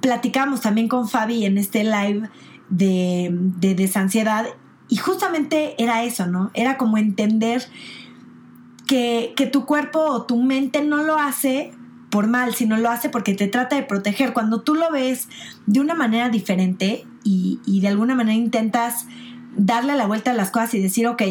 platicamos 0.00 0.60
también 0.60 0.86
con 0.86 1.08
Fabi 1.08 1.44
en 1.44 1.58
este 1.58 1.82
live 1.82 2.30
de, 2.68 3.30
de 3.32 3.74
desansiedad 3.74 4.46
y 4.88 4.96
justamente 4.96 5.74
era 5.82 6.04
eso, 6.04 6.26
¿no? 6.26 6.50
Era 6.54 6.76
como 6.76 6.98
entender 6.98 7.62
que, 8.86 9.48
tu 9.50 9.64
cuerpo 9.64 10.00
o 10.00 10.24
tu 10.24 10.36
mente 10.42 10.82
no 10.82 11.02
lo 11.02 11.16
hace 11.16 11.72
por 12.10 12.26
mal, 12.26 12.54
sino 12.54 12.76
lo 12.76 12.90
hace 12.90 13.08
porque 13.08 13.34
te 13.34 13.48
trata 13.48 13.76
de 13.76 13.82
proteger. 13.82 14.34
Cuando 14.34 14.60
tú 14.60 14.74
lo 14.74 14.90
ves 14.90 15.28
de 15.66 15.80
una 15.80 15.94
manera 15.94 16.28
diferente 16.28 17.06
y, 17.24 17.60
y 17.64 17.80
de 17.80 17.88
alguna 17.88 18.14
manera 18.14 18.36
intentas 18.36 19.06
darle 19.56 19.96
la 19.96 20.06
vuelta 20.06 20.32
a 20.32 20.34
las 20.34 20.50
cosas 20.50 20.74
y 20.74 20.82
decir, 20.82 21.06
ok, 21.06 21.22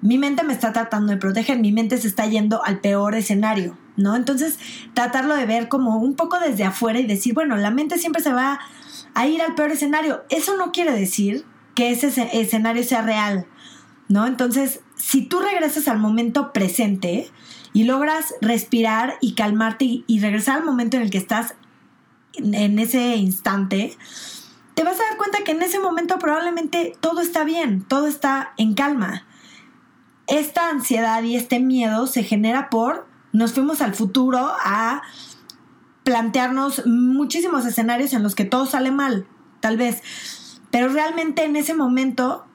mi 0.00 0.16
mente 0.16 0.42
me 0.42 0.54
está 0.54 0.72
tratando 0.72 1.12
de 1.12 1.18
proteger, 1.18 1.58
mi 1.58 1.72
mente 1.72 1.98
se 1.98 2.08
está 2.08 2.24
yendo 2.26 2.64
al 2.64 2.80
peor 2.80 3.14
escenario, 3.14 3.76
¿no? 3.96 4.16
Entonces, 4.16 4.58
tratarlo 4.94 5.36
de 5.36 5.44
ver 5.44 5.68
como 5.68 5.98
un 5.98 6.14
poco 6.14 6.38
desde 6.38 6.64
afuera 6.64 6.98
y 6.98 7.06
decir, 7.06 7.34
bueno, 7.34 7.56
la 7.56 7.70
mente 7.70 7.98
siempre 7.98 8.22
se 8.22 8.32
va 8.32 8.58
a 9.14 9.26
ir 9.26 9.42
al 9.42 9.54
peor 9.54 9.72
escenario. 9.72 10.22
Eso 10.30 10.56
no 10.56 10.72
quiere 10.72 10.92
decir 10.92 11.44
que 11.74 11.90
ese 11.90 12.08
escenario 12.32 12.82
sea 12.82 13.02
real, 13.02 13.46
¿no? 14.08 14.26
Entonces, 14.26 14.80
si 14.96 15.22
tú 15.22 15.40
regresas 15.40 15.88
al 15.88 15.98
momento 15.98 16.52
presente 16.52 17.30
y 17.72 17.84
logras 17.84 18.34
respirar 18.40 19.14
y 19.20 19.34
calmarte 19.34 20.04
y, 20.06 20.20
regresar 20.20 20.58
al 20.58 20.64
momento 20.64 20.96
en 20.96 21.04
el 21.04 21.10
que 21.10 21.18
estás 21.18 21.54
en 22.34 22.78
ese 22.78 23.16
instante, 23.16 23.96
te 24.74 24.84
vas 24.84 24.98
a 25.00 25.04
dar 25.04 25.16
cuenta 25.16 25.44
que 25.44 25.52
en 25.52 25.62
ese 25.62 25.78
momento 25.78 26.18
probablemente 26.18 26.94
todo 27.00 27.20
está 27.20 27.44
bien, 27.44 27.82
todo 27.82 28.06
está 28.06 28.52
en 28.56 28.74
calma. 28.74 29.24
Esta 30.26 30.70
ansiedad 30.70 31.22
y 31.22 31.36
este 31.36 31.60
miedo 31.60 32.06
se 32.06 32.22
genera 32.22 32.70
por 32.70 33.10
nos 33.32 33.52
fuimos 33.52 33.80
al 33.80 33.94
futuro 33.94 34.52
a 34.64 35.02
plantearnos 36.04 36.86
muchísimos 36.86 37.64
escenarios 37.66 38.12
en 38.12 38.22
los 38.22 38.34
que 38.34 38.44
todo 38.44 38.66
sale 38.66 38.90
mal, 38.90 39.26
tal 39.60 39.76
vez. 39.76 40.02
Pero 40.70 40.88
realmente 40.88 41.44
en 41.44 41.56
ese 41.56 41.74
momento, 41.74 42.46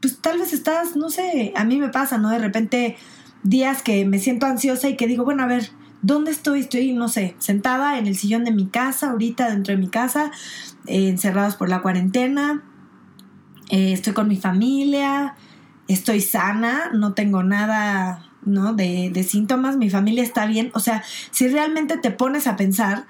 pues 0.00 0.18
tal 0.20 0.38
vez 0.38 0.52
estás, 0.52 0.96
no 0.96 1.10
sé, 1.10 1.52
a 1.56 1.64
mí 1.64 1.78
me 1.78 1.88
pasa, 1.88 2.18
¿no? 2.18 2.30
De 2.30 2.38
repente 2.38 2.96
días 3.42 3.82
que 3.82 4.04
me 4.04 4.18
siento 4.18 4.46
ansiosa 4.46 4.88
y 4.88 4.96
que 4.96 5.06
digo, 5.06 5.24
bueno, 5.24 5.42
a 5.42 5.46
ver, 5.46 5.70
¿dónde 6.02 6.30
estoy? 6.30 6.60
Estoy, 6.60 6.92
no 6.92 7.08
sé, 7.08 7.36
sentada 7.38 7.98
en 7.98 8.06
el 8.06 8.16
sillón 8.16 8.44
de 8.44 8.50
mi 8.50 8.66
casa, 8.66 9.10
ahorita 9.10 9.50
dentro 9.50 9.74
de 9.74 9.80
mi 9.80 9.88
casa, 9.88 10.30
eh, 10.86 11.08
encerrados 11.08 11.56
por 11.56 11.68
la 11.68 11.82
cuarentena, 11.82 12.62
eh, 13.70 13.92
estoy 13.92 14.12
con 14.12 14.28
mi 14.28 14.36
familia, 14.36 15.36
estoy 15.88 16.20
sana, 16.20 16.90
no 16.92 17.14
tengo 17.14 17.42
nada, 17.42 18.24
¿no? 18.44 18.74
De, 18.74 19.10
de 19.12 19.22
síntomas, 19.22 19.76
mi 19.76 19.90
familia 19.90 20.22
está 20.22 20.46
bien. 20.46 20.70
O 20.74 20.80
sea, 20.80 21.02
si 21.30 21.48
realmente 21.48 21.96
te 21.96 22.10
pones 22.10 22.46
a 22.46 22.56
pensar, 22.56 23.06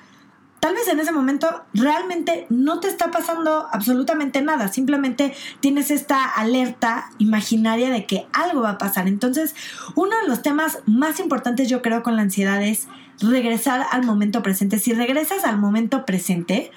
tal 0.60 0.74
vez 0.74 0.86
en 0.88 1.00
ese 1.00 1.10
momento 1.10 1.64
realmente 1.72 2.46
no 2.50 2.80
te 2.80 2.88
está 2.88 3.10
pasando 3.10 3.66
absolutamente 3.72 4.42
nada, 4.42 4.68
simplemente 4.68 5.34
tienes 5.60 5.90
esta 5.90 6.24
alerta 6.24 7.10
imaginaria 7.18 7.90
de 7.90 8.06
que 8.06 8.26
algo 8.32 8.60
va 8.60 8.70
a 8.70 8.78
pasar. 8.78 9.08
Entonces, 9.08 9.54
uno 9.94 10.14
de 10.20 10.28
los 10.28 10.42
temas 10.42 10.78
más 10.86 11.18
importantes 11.18 11.68
yo 11.68 11.82
creo 11.82 12.02
con 12.02 12.16
la 12.16 12.22
ansiedad 12.22 12.62
es 12.62 12.88
regresar 13.20 13.86
al 13.90 14.04
momento 14.04 14.42
presente. 14.42 14.78
Si 14.78 14.92
regresas 14.92 15.44
al 15.44 15.58
momento 15.58 16.04
presente, 16.04 16.70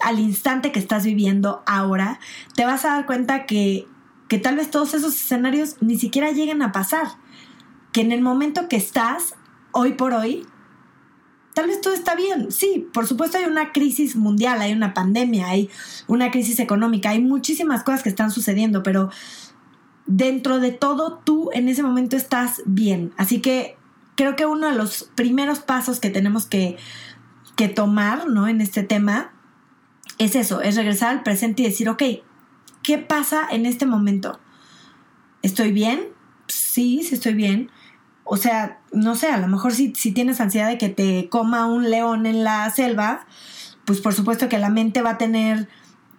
al 0.00 0.18
instante 0.18 0.72
que 0.72 0.80
estás 0.80 1.04
viviendo 1.04 1.62
ahora, 1.66 2.18
te 2.54 2.64
vas 2.64 2.84
a 2.84 2.90
dar 2.90 3.06
cuenta 3.06 3.46
que, 3.46 3.86
que 4.28 4.38
tal 4.38 4.56
vez 4.56 4.70
todos 4.70 4.94
esos 4.94 5.14
escenarios 5.14 5.76
ni 5.80 5.98
siquiera 5.98 6.32
lleguen 6.32 6.62
a 6.62 6.72
pasar. 6.72 7.06
Que 7.92 8.00
en 8.00 8.12
el 8.12 8.22
momento 8.22 8.68
que 8.68 8.76
estás, 8.76 9.34
hoy 9.72 9.92
por 9.92 10.14
hoy, 10.14 10.46
tal 11.60 11.68
vez 11.68 11.82
todo 11.82 11.92
está 11.92 12.14
bien. 12.14 12.50
Sí, 12.50 12.88
por 12.90 13.06
supuesto 13.06 13.36
hay 13.36 13.44
una 13.44 13.70
crisis 13.70 14.16
mundial, 14.16 14.62
hay 14.62 14.72
una 14.72 14.94
pandemia, 14.94 15.48
hay 15.48 15.68
una 16.06 16.30
crisis 16.30 16.58
económica, 16.58 17.10
hay 17.10 17.20
muchísimas 17.20 17.82
cosas 17.82 18.02
que 18.02 18.08
están 18.08 18.30
sucediendo, 18.30 18.82
pero 18.82 19.10
dentro 20.06 20.58
de 20.58 20.70
todo 20.70 21.20
tú 21.22 21.50
en 21.52 21.68
ese 21.68 21.82
momento 21.82 22.16
estás 22.16 22.62
bien. 22.64 23.12
Así 23.18 23.42
que 23.42 23.76
creo 24.16 24.36
que 24.36 24.46
uno 24.46 24.68
de 24.68 24.74
los 24.74 25.10
primeros 25.14 25.58
pasos 25.58 26.00
que 26.00 26.08
tenemos 26.08 26.46
que, 26.46 26.78
que 27.56 27.68
tomar 27.68 28.26
¿no? 28.26 28.48
en 28.48 28.62
este 28.62 28.82
tema 28.82 29.30
es 30.16 30.36
eso, 30.36 30.62
es 30.62 30.76
regresar 30.76 31.10
al 31.10 31.22
presente 31.22 31.60
y 31.60 31.66
decir, 31.66 31.90
ok, 31.90 32.02
¿qué 32.82 32.96
pasa 32.96 33.46
en 33.50 33.66
este 33.66 33.84
momento? 33.84 34.40
¿Estoy 35.42 35.72
bien? 35.72 36.08
Sí, 36.46 37.02
sí 37.02 37.16
estoy 37.16 37.34
bien. 37.34 37.70
O 38.32 38.36
sea, 38.36 38.78
no 38.92 39.16
sé, 39.16 39.26
a 39.26 39.38
lo 39.38 39.48
mejor 39.48 39.74
si, 39.74 39.92
si 39.96 40.12
tienes 40.12 40.40
ansiedad 40.40 40.68
de 40.68 40.78
que 40.78 40.88
te 40.88 41.28
coma 41.28 41.66
un 41.66 41.90
león 41.90 42.26
en 42.26 42.44
la 42.44 42.70
selva, 42.70 43.26
pues 43.84 44.00
por 44.00 44.14
supuesto 44.14 44.48
que 44.48 44.56
la 44.56 44.70
mente 44.70 45.02
va 45.02 45.10
a 45.10 45.18
tener 45.18 45.68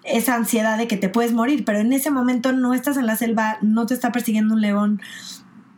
esa 0.03 0.35
ansiedad 0.35 0.77
de 0.77 0.89
que 0.89 0.97
te 0.97 1.07
puedes 1.07 1.31
morir, 1.31 1.63
pero 1.63 1.79
en 1.79 1.93
ese 1.93 2.11
momento 2.11 2.51
no 2.51 2.73
estás 2.73 2.97
en 2.97 3.05
la 3.05 3.15
selva, 3.15 3.59
no 3.61 3.85
te 3.85 3.93
está 3.93 4.11
persiguiendo 4.11 4.55
un 4.55 4.59
león, 4.59 5.01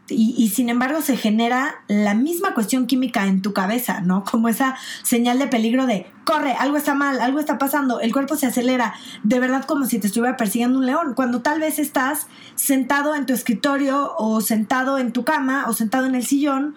y, 0.10 0.50
sin 0.50 0.68
embargo 0.68 1.02
se 1.02 1.16
genera 1.16 1.76
la 1.88 2.14
misma 2.14 2.54
cuestión 2.54 2.88
química 2.88 3.26
en 3.26 3.42
tu 3.42 3.54
cabeza, 3.54 4.02
¿no? 4.02 4.24
Como 4.30 4.50
esa 4.50 4.76
señal 5.02 5.40
de 5.40 5.48
peligro 5.48 5.86
de, 5.86 6.08
corre, 6.26 6.54
algo 6.54 6.76
está 6.76 6.94
mal, 6.94 7.22
algo 7.22 7.40
está 7.40 7.58
pasando, 7.58 8.02
el 8.02 8.12
cuerpo 8.12 8.36
se 8.36 8.48
acelera, 8.48 8.94
de 9.24 9.40
verdad 9.40 9.64
como 9.66 9.86
si 9.86 10.00
te 10.00 10.08
estuviera 10.08 10.36
persiguiendo 10.36 10.78
un 10.78 10.86
león, 10.86 11.14
cuando 11.16 11.42
tal 11.42 11.62
vez 11.62 11.80
estás 11.80 12.28
sentado 12.56 13.16
en 13.16 13.26
tu 13.26 13.34
escritorio 13.34 14.14
o 14.18 14.42
sentado 14.42 14.98
en 14.98 15.14
tu 15.14 15.24
cama 15.24 15.66
o 15.68 15.74
sentado 15.74 16.06
en 16.06 16.16
el 16.16 16.26
sillón 16.26 16.76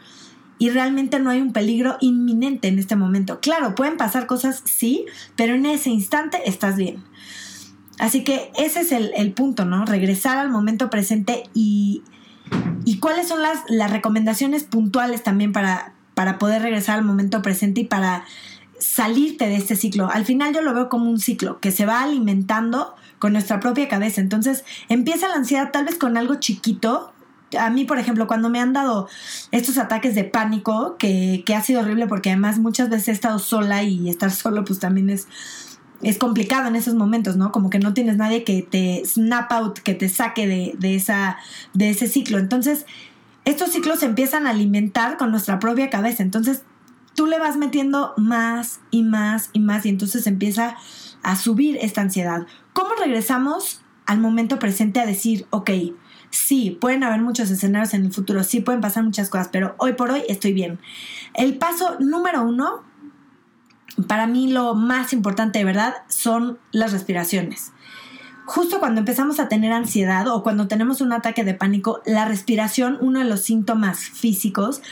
y 0.58 0.70
realmente 0.70 1.18
no 1.18 1.30
hay 1.30 1.40
un 1.40 1.52
peligro 1.52 1.96
inminente 2.00 2.68
en 2.68 2.78
este 2.78 2.96
momento. 2.96 3.40
Claro, 3.40 3.74
pueden 3.74 3.96
pasar 3.96 4.26
cosas, 4.26 4.62
sí, 4.64 5.04
pero 5.34 5.54
en 5.54 5.66
ese 5.66 5.90
instante 5.90 6.38
estás 6.46 6.76
bien. 6.76 7.02
Así 7.98 8.24
que 8.24 8.52
ese 8.56 8.80
es 8.80 8.92
el, 8.92 9.10
el 9.16 9.32
punto, 9.32 9.64
¿no? 9.64 9.84
Regresar 9.84 10.38
al 10.38 10.50
momento 10.50 10.90
presente 10.90 11.44
y 11.54 12.02
¿Y 12.96 12.98
cuáles 12.98 13.28
son 13.28 13.42
las, 13.42 13.58
las 13.68 13.90
recomendaciones 13.90 14.64
puntuales 14.64 15.22
también 15.22 15.52
para, 15.52 15.92
para 16.14 16.38
poder 16.38 16.62
regresar 16.62 16.96
al 16.98 17.04
momento 17.04 17.42
presente 17.42 17.82
y 17.82 17.84
para 17.84 18.24
salirte 18.78 19.48
de 19.48 19.56
este 19.56 19.76
ciclo? 19.76 20.08
Al 20.10 20.24
final 20.24 20.54
yo 20.54 20.62
lo 20.62 20.72
veo 20.72 20.88
como 20.88 21.10
un 21.10 21.20
ciclo 21.20 21.60
que 21.60 21.72
se 21.72 21.84
va 21.84 22.02
alimentando 22.02 22.94
con 23.18 23.34
nuestra 23.34 23.60
propia 23.60 23.86
cabeza. 23.86 24.22
Entonces 24.22 24.64
empieza 24.88 25.28
la 25.28 25.34
ansiedad 25.34 25.72
tal 25.72 25.84
vez 25.84 25.96
con 25.96 26.16
algo 26.16 26.36
chiquito, 26.36 27.12
a 27.58 27.68
mí, 27.68 27.84
por 27.84 27.98
ejemplo, 27.98 28.26
cuando 28.26 28.48
me 28.48 28.60
han 28.60 28.72
dado 28.72 29.10
estos 29.50 29.76
ataques 29.76 30.14
de 30.14 30.24
pánico, 30.24 30.96
que, 30.98 31.42
que, 31.44 31.54
ha 31.54 31.62
sido 31.62 31.80
horrible 31.80 32.06
porque 32.06 32.30
además 32.30 32.58
muchas 32.58 32.88
veces 32.88 33.08
he 33.08 33.12
estado 33.12 33.38
sola 33.38 33.82
y 33.82 34.08
estar 34.08 34.30
solo 34.32 34.64
pues 34.64 34.78
también 34.78 35.10
es 35.10 35.28
es 36.02 36.18
complicado 36.18 36.68
en 36.68 36.76
esos 36.76 36.94
momentos, 36.94 37.36
¿no? 37.36 37.52
Como 37.52 37.70
que 37.70 37.78
no 37.78 37.94
tienes 37.94 38.16
nadie 38.16 38.44
que 38.44 38.62
te 38.62 39.02
snap 39.04 39.50
out, 39.52 39.78
que 39.78 39.94
te 39.94 40.08
saque 40.08 40.46
de, 40.46 40.94
esa, 40.94 41.38
de 41.74 41.90
ese 41.90 42.08
ciclo. 42.08 42.38
Entonces, 42.38 42.86
estos 43.44 43.70
ciclos 43.70 44.00
se 44.00 44.06
empiezan 44.06 44.46
a 44.46 44.50
alimentar 44.50 45.16
con 45.16 45.30
nuestra 45.30 45.58
propia 45.58 45.90
cabeza. 45.90 46.22
Entonces, 46.22 46.62
tú 47.14 47.26
le 47.26 47.38
vas 47.38 47.56
metiendo 47.56 48.12
más 48.16 48.80
y 48.90 49.02
más 49.02 49.50
y 49.52 49.60
más 49.60 49.86
y 49.86 49.88
entonces 49.88 50.26
empieza 50.26 50.76
a 51.22 51.36
subir 51.36 51.78
esta 51.80 52.02
ansiedad. 52.02 52.46
¿Cómo 52.72 52.90
regresamos 52.94 53.82
al 54.04 54.20
momento 54.20 54.58
presente 54.58 55.00
a 55.00 55.06
decir, 55.06 55.46
ok, 55.50 55.70
sí, 56.30 56.76
pueden 56.80 57.02
haber 57.02 57.20
muchos 57.20 57.50
escenarios 57.50 57.94
en 57.94 58.04
el 58.04 58.12
futuro, 58.12 58.44
sí 58.44 58.60
pueden 58.60 58.80
pasar 58.80 59.02
muchas 59.02 59.30
cosas, 59.30 59.48
pero 59.50 59.74
hoy 59.78 59.94
por 59.94 60.10
hoy 60.10 60.22
estoy 60.28 60.52
bien? 60.52 60.78
El 61.34 61.56
paso 61.58 61.96
número 61.98 62.42
uno 62.42 62.84
para 64.06 64.26
mí 64.26 64.50
lo 64.50 64.74
más 64.74 65.12
importante 65.12 65.58
de 65.58 65.64
verdad 65.64 65.94
son 66.08 66.58
las 66.72 66.92
respiraciones. 66.92 67.72
Justo 68.44 68.78
cuando 68.78 69.00
empezamos 69.00 69.40
a 69.40 69.48
tener 69.48 69.72
ansiedad 69.72 70.28
o 70.28 70.42
cuando 70.42 70.68
tenemos 70.68 71.00
un 71.00 71.12
ataque 71.12 71.42
de 71.42 71.54
pánico, 71.54 72.00
la 72.06 72.26
respiración, 72.26 72.98
uno 73.00 73.18
de 73.18 73.24
los 73.24 73.40
síntomas 73.42 73.98
físicos, 73.98 74.82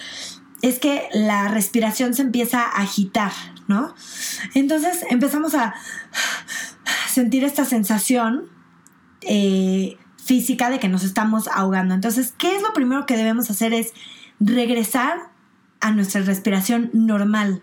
es 0.60 0.78
que 0.78 1.08
la 1.12 1.48
respiración 1.48 2.14
se 2.14 2.22
empieza 2.22 2.62
a 2.62 2.82
agitar, 2.82 3.32
¿no? 3.68 3.94
Entonces 4.54 5.04
empezamos 5.10 5.54
a 5.54 5.74
sentir 7.08 7.44
esta 7.44 7.64
sensación 7.64 8.48
eh, 9.20 9.98
física 10.16 10.70
de 10.70 10.80
que 10.80 10.88
nos 10.88 11.04
estamos 11.04 11.48
ahogando. 11.48 11.94
Entonces, 11.94 12.34
¿qué 12.36 12.56
es 12.56 12.62
lo 12.62 12.72
primero 12.72 13.06
que 13.06 13.16
debemos 13.16 13.50
hacer? 13.50 13.72
Es 13.72 13.92
regresar 14.40 15.18
a 15.80 15.90
nuestra 15.92 16.22
respiración 16.22 16.90
normal 16.92 17.62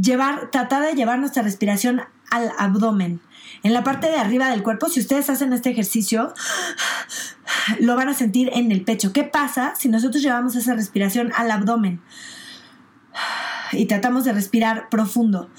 llevar, 0.00 0.50
tratar 0.50 0.84
de 0.84 0.94
llevar 0.94 1.18
nuestra 1.18 1.42
respiración 1.42 2.02
al 2.30 2.52
abdomen. 2.58 3.20
En 3.62 3.72
la 3.72 3.82
parte 3.82 4.08
de 4.08 4.16
arriba 4.16 4.50
del 4.50 4.62
cuerpo, 4.62 4.88
si 4.88 5.00
ustedes 5.00 5.30
hacen 5.30 5.52
este 5.52 5.70
ejercicio, 5.70 6.34
lo 7.80 7.96
van 7.96 8.08
a 8.08 8.14
sentir 8.14 8.50
en 8.52 8.70
el 8.70 8.82
pecho. 8.82 9.12
¿Qué 9.12 9.24
pasa 9.24 9.74
si 9.76 9.88
nosotros 9.88 10.22
llevamos 10.22 10.56
esa 10.56 10.74
respiración 10.74 11.32
al 11.34 11.50
abdomen? 11.50 12.00
Y 13.72 13.86
tratamos 13.86 14.24
de 14.24 14.32
respirar 14.32 14.88
profundo. 14.88 15.50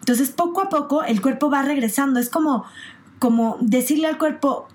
Entonces, 0.00 0.30
poco 0.30 0.62
a 0.62 0.68
poco, 0.68 1.04
el 1.04 1.20
cuerpo 1.20 1.50
va 1.50 1.62
regresando. 1.62 2.18
Es 2.18 2.28
como, 2.28 2.64
como 3.18 3.56
decirle 3.60 4.08
al 4.08 4.18
cuerpo, 4.18 4.66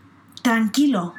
tranquilo, 0.41 1.13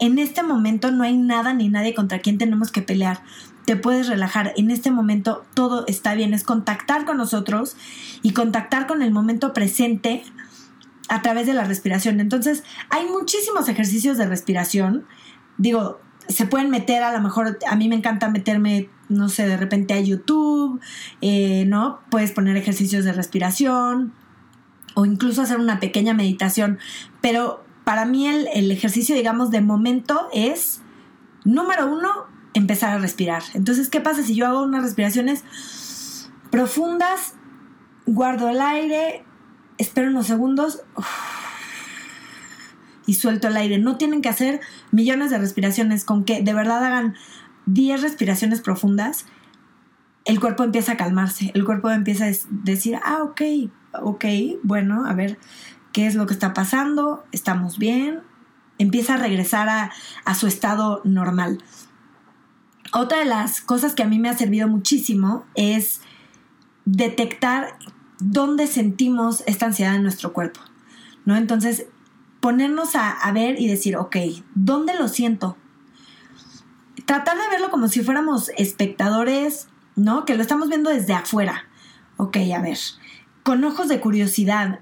en 0.00 0.18
este 0.18 0.42
momento 0.42 0.90
no 0.90 1.04
hay 1.04 1.16
nada 1.16 1.54
ni 1.54 1.68
nadie 1.68 1.94
contra 1.94 2.18
quien 2.18 2.38
tenemos 2.38 2.72
que 2.72 2.82
pelear 2.82 3.22
te 3.64 3.76
puedes 3.76 4.08
relajar. 4.08 4.52
En 4.56 4.70
este 4.70 4.90
momento 4.90 5.44
todo 5.54 5.84
está 5.86 6.14
bien. 6.14 6.34
Es 6.34 6.44
contactar 6.44 7.04
con 7.04 7.16
nosotros 7.16 7.76
y 8.22 8.32
contactar 8.32 8.86
con 8.86 9.02
el 9.02 9.12
momento 9.12 9.52
presente 9.52 10.24
a 11.08 11.22
través 11.22 11.46
de 11.46 11.54
la 11.54 11.64
respiración. 11.64 12.20
Entonces, 12.20 12.64
hay 12.90 13.06
muchísimos 13.06 13.68
ejercicios 13.68 14.18
de 14.18 14.26
respiración. 14.26 15.04
Digo, 15.58 16.00
se 16.28 16.46
pueden 16.46 16.70
meter, 16.70 17.02
a 17.02 17.12
lo 17.12 17.20
mejor 17.20 17.58
a 17.68 17.76
mí 17.76 17.88
me 17.88 17.96
encanta 17.96 18.28
meterme, 18.28 18.88
no 19.08 19.28
sé, 19.28 19.46
de 19.46 19.56
repente 19.56 19.94
a 19.94 20.00
YouTube, 20.00 20.80
eh, 21.20 21.64
¿no? 21.66 22.00
Puedes 22.10 22.32
poner 22.32 22.56
ejercicios 22.56 23.04
de 23.04 23.12
respiración 23.12 24.12
o 24.94 25.04
incluso 25.06 25.42
hacer 25.42 25.58
una 25.58 25.80
pequeña 25.80 26.14
meditación, 26.14 26.78
pero 27.20 27.64
para 27.84 28.04
mí 28.04 28.26
el, 28.26 28.48
el 28.54 28.70
ejercicio, 28.70 29.14
digamos, 29.14 29.50
de 29.50 29.60
momento 29.60 30.28
es, 30.32 30.82
número 31.44 31.92
uno, 31.92 32.26
empezar 32.54 32.90
a 32.90 32.98
respirar. 32.98 33.42
Entonces, 33.54 33.88
¿qué 33.88 34.00
pasa 34.00 34.22
si 34.22 34.34
yo 34.34 34.46
hago 34.46 34.62
unas 34.62 34.82
respiraciones 34.82 35.44
profundas, 36.50 37.34
guardo 38.06 38.48
el 38.48 38.60
aire, 38.60 39.24
espero 39.78 40.10
unos 40.10 40.26
segundos 40.26 40.82
y 43.06 43.14
suelto 43.14 43.48
el 43.48 43.56
aire? 43.56 43.78
No 43.78 43.96
tienen 43.96 44.22
que 44.22 44.28
hacer 44.28 44.60
millones 44.90 45.30
de 45.30 45.38
respiraciones, 45.38 46.04
con 46.04 46.24
que 46.24 46.42
de 46.42 46.54
verdad 46.54 46.84
hagan 46.84 47.14
10 47.66 48.02
respiraciones 48.02 48.60
profundas, 48.60 49.26
el 50.24 50.40
cuerpo 50.40 50.62
empieza 50.62 50.92
a 50.92 50.96
calmarse, 50.96 51.50
el 51.54 51.64
cuerpo 51.64 51.90
empieza 51.90 52.26
a 52.26 52.32
decir, 52.50 52.98
ah, 53.04 53.22
ok, 53.22 53.42
ok, 54.00 54.24
bueno, 54.62 55.06
a 55.06 55.14
ver, 55.14 55.38
¿qué 55.92 56.06
es 56.06 56.14
lo 56.14 56.26
que 56.26 56.34
está 56.34 56.54
pasando? 56.54 57.24
¿Estamos 57.32 57.78
bien? 57.78 58.20
Empieza 58.78 59.14
a 59.14 59.16
regresar 59.18 59.68
a, 59.68 59.90
a 60.24 60.34
su 60.34 60.46
estado 60.46 61.00
normal. 61.04 61.58
Otra 62.92 63.20
de 63.20 63.24
las 63.24 63.60
cosas 63.60 63.94
que 63.94 64.02
a 64.02 64.06
mí 64.06 64.18
me 64.18 64.28
ha 64.28 64.36
servido 64.36 64.68
muchísimo 64.68 65.46
es 65.54 66.02
detectar 66.84 67.76
dónde 68.18 68.66
sentimos 68.66 69.42
esta 69.46 69.66
ansiedad 69.66 69.94
en 69.94 70.02
nuestro 70.02 70.32
cuerpo, 70.32 70.60
¿no? 71.24 71.36
Entonces, 71.36 71.86
ponernos 72.40 72.96
a, 72.96 73.30
ver 73.32 73.60
y 73.60 73.68
decir, 73.68 73.96
ok, 73.96 74.16
¿dónde 74.54 74.94
lo 74.94 75.08
siento? 75.08 75.56
Tratar 77.06 77.38
de 77.38 77.48
verlo 77.48 77.70
como 77.70 77.88
si 77.88 78.02
fuéramos 78.02 78.50
espectadores, 78.56 79.68
¿no? 79.96 80.24
Que 80.24 80.34
lo 80.34 80.42
estamos 80.42 80.68
viendo 80.68 80.90
desde 80.90 81.14
afuera. 81.14 81.64
Ok, 82.16 82.36
a 82.54 82.60
ver, 82.60 82.78
con 83.42 83.64
ojos 83.64 83.88
de 83.88 84.00
curiosidad. 84.00 84.80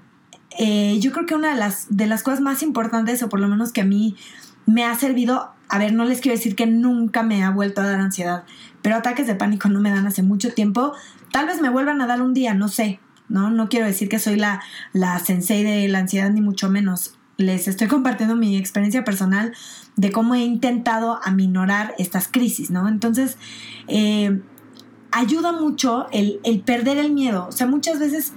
Eh, 0.59 0.97
yo 0.99 1.11
creo 1.11 1.25
que 1.25 1.35
una 1.35 1.53
de 1.53 1.59
las, 1.59 1.85
de 1.95 2.07
las 2.07 2.23
cosas 2.23 2.41
más 2.41 2.61
importantes, 2.61 3.23
o 3.23 3.29
por 3.29 3.39
lo 3.39 3.47
menos 3.47 3.71
que 3.71 3.81
a 3.81 3.85
mí 3.85 4.17
me 4.65 4.83
ha 4.83 4.95
servido, 4.95 5.53
a 5.71 5.77
ver, 5.77 5.93
no 5.93 6.03
les 6.03 6.19
quiero 6.19 6.37
decir 6.37 6.55
que 6.55 6.67
nunca 6.67 7.23
me 7.23 7.43
ha 7.43 7.49
vuelto 7.49 7.79
a 7.79 7.87
dar 7.87 8.01
ansiedad, 8.01 8.43
pero 8.81 8.97
ataques 8.97 9.25
de 9.25 9.35
pánico 9.35 9.69
no 9.69 9.79
me 9.79 9.89
dan 9.89 10.05
hace 10.05 10.21
mucho 10.21 10.53
tiempo. 10.53 10.93
Tal 11.31 11.45
vez 11.45 11.61
me 11.61 11.69
vuelvan 11.69 12.01
a 12.01 12.07
dar 12.07 12.21
un 12.21 12.33
día, 12.33 12.53
no 12.53 12.67
sé, 12.67 12.99
¿no? 13.29 13.49
No 13.49 13.69
quiero 13.69 13.85
decir 13.85 14.09
que 14.09 14.19
soy 14.19 14.35
la, 14.35 14.61
la 14.91 15.17
sensei 15.19 15.63
de 15.63 15.87
la 15.87 15.99
ansiedad, 15.99 16.29
ni 16.29 16.41
mucho 16.41 16.69
menos 16.69 17.15
les 17.37 17.69
estoy 17.69 17.87
compartiendo 17.87 18.35
mi 18.35 18.57
experiencia 18.57 19.05
personal 19.05 19.53
de 19.95 20.11
cómo 20.11 20.35
he 20.35 20.43
intentado 20.43 21.19
aminorar 21.23 21.95
estas 21.97 22.27
crisis, 22.27 22.69
¿no? 22.69 22.89
Entonces, 22.89 23.37
eh, 23.87 24.41
ayuda 25.11 25.53
mucho 25.53 26.07
el, 26.11 26.41
el, 26.43 26.59
perder 26.59 26.97
el 26.97 27.13
miedo. 27.13 27.47
O 27.47 27.51
sea, 27.53 27.65
muchas 27.65 27.97
veces 27.97 28.33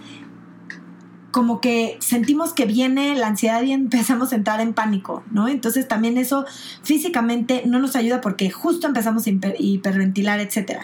como 1.35 1.61
que 1.61 1.99
sentimos 1.99 2.53
que 2.53 2.65
viene 2.65 3.17
la 3.17 3.27
ansiedad 3.27 3.61
y 3.65 3.73
empezamos 3.73 4.33
a 4.33 4.37
entrar 4.37 4.61
en 4.61 4.73
pánico, 4.73 5.25
¿no? 5.33 5.49
Entonces 5.49 5.89
también 5.89 6.17
eso 6.17 6.47
físicamente 6.85 7.65
no 7.67 7.81
nos 7.81 7.97
ayuda 7.97 8.21
porque 8.21 8.51
justo 8.51 8.87
empezamos 8.87 9.27
a 9.27 9.31
hiperventilar, 9.59 10.39
etc. 10.39 10.83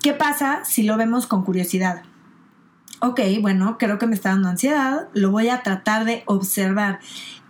¿Qué 0.00 0.12
pasa 0.12 0.64
si 0.64 0.84
lo 0.84 0.96
vemos 0.96 1.26
con 1.26 1.42
curiosidad? 1.42 2.04
ok, 3.00 3.20
bueno, 3.40 3.78
creo 3.78 3.98
que 3.98 4.06
me 4.06 4.14
está 4.14 4.28
dando 4.28 4.48
ansiedad, 4.48 5.08
lo 5.12 5.32
voy 5.32 5.48
a 5.48 5.64
tratar 5.64 6.04
de 6.04 6.22
observar. 6.26 7.00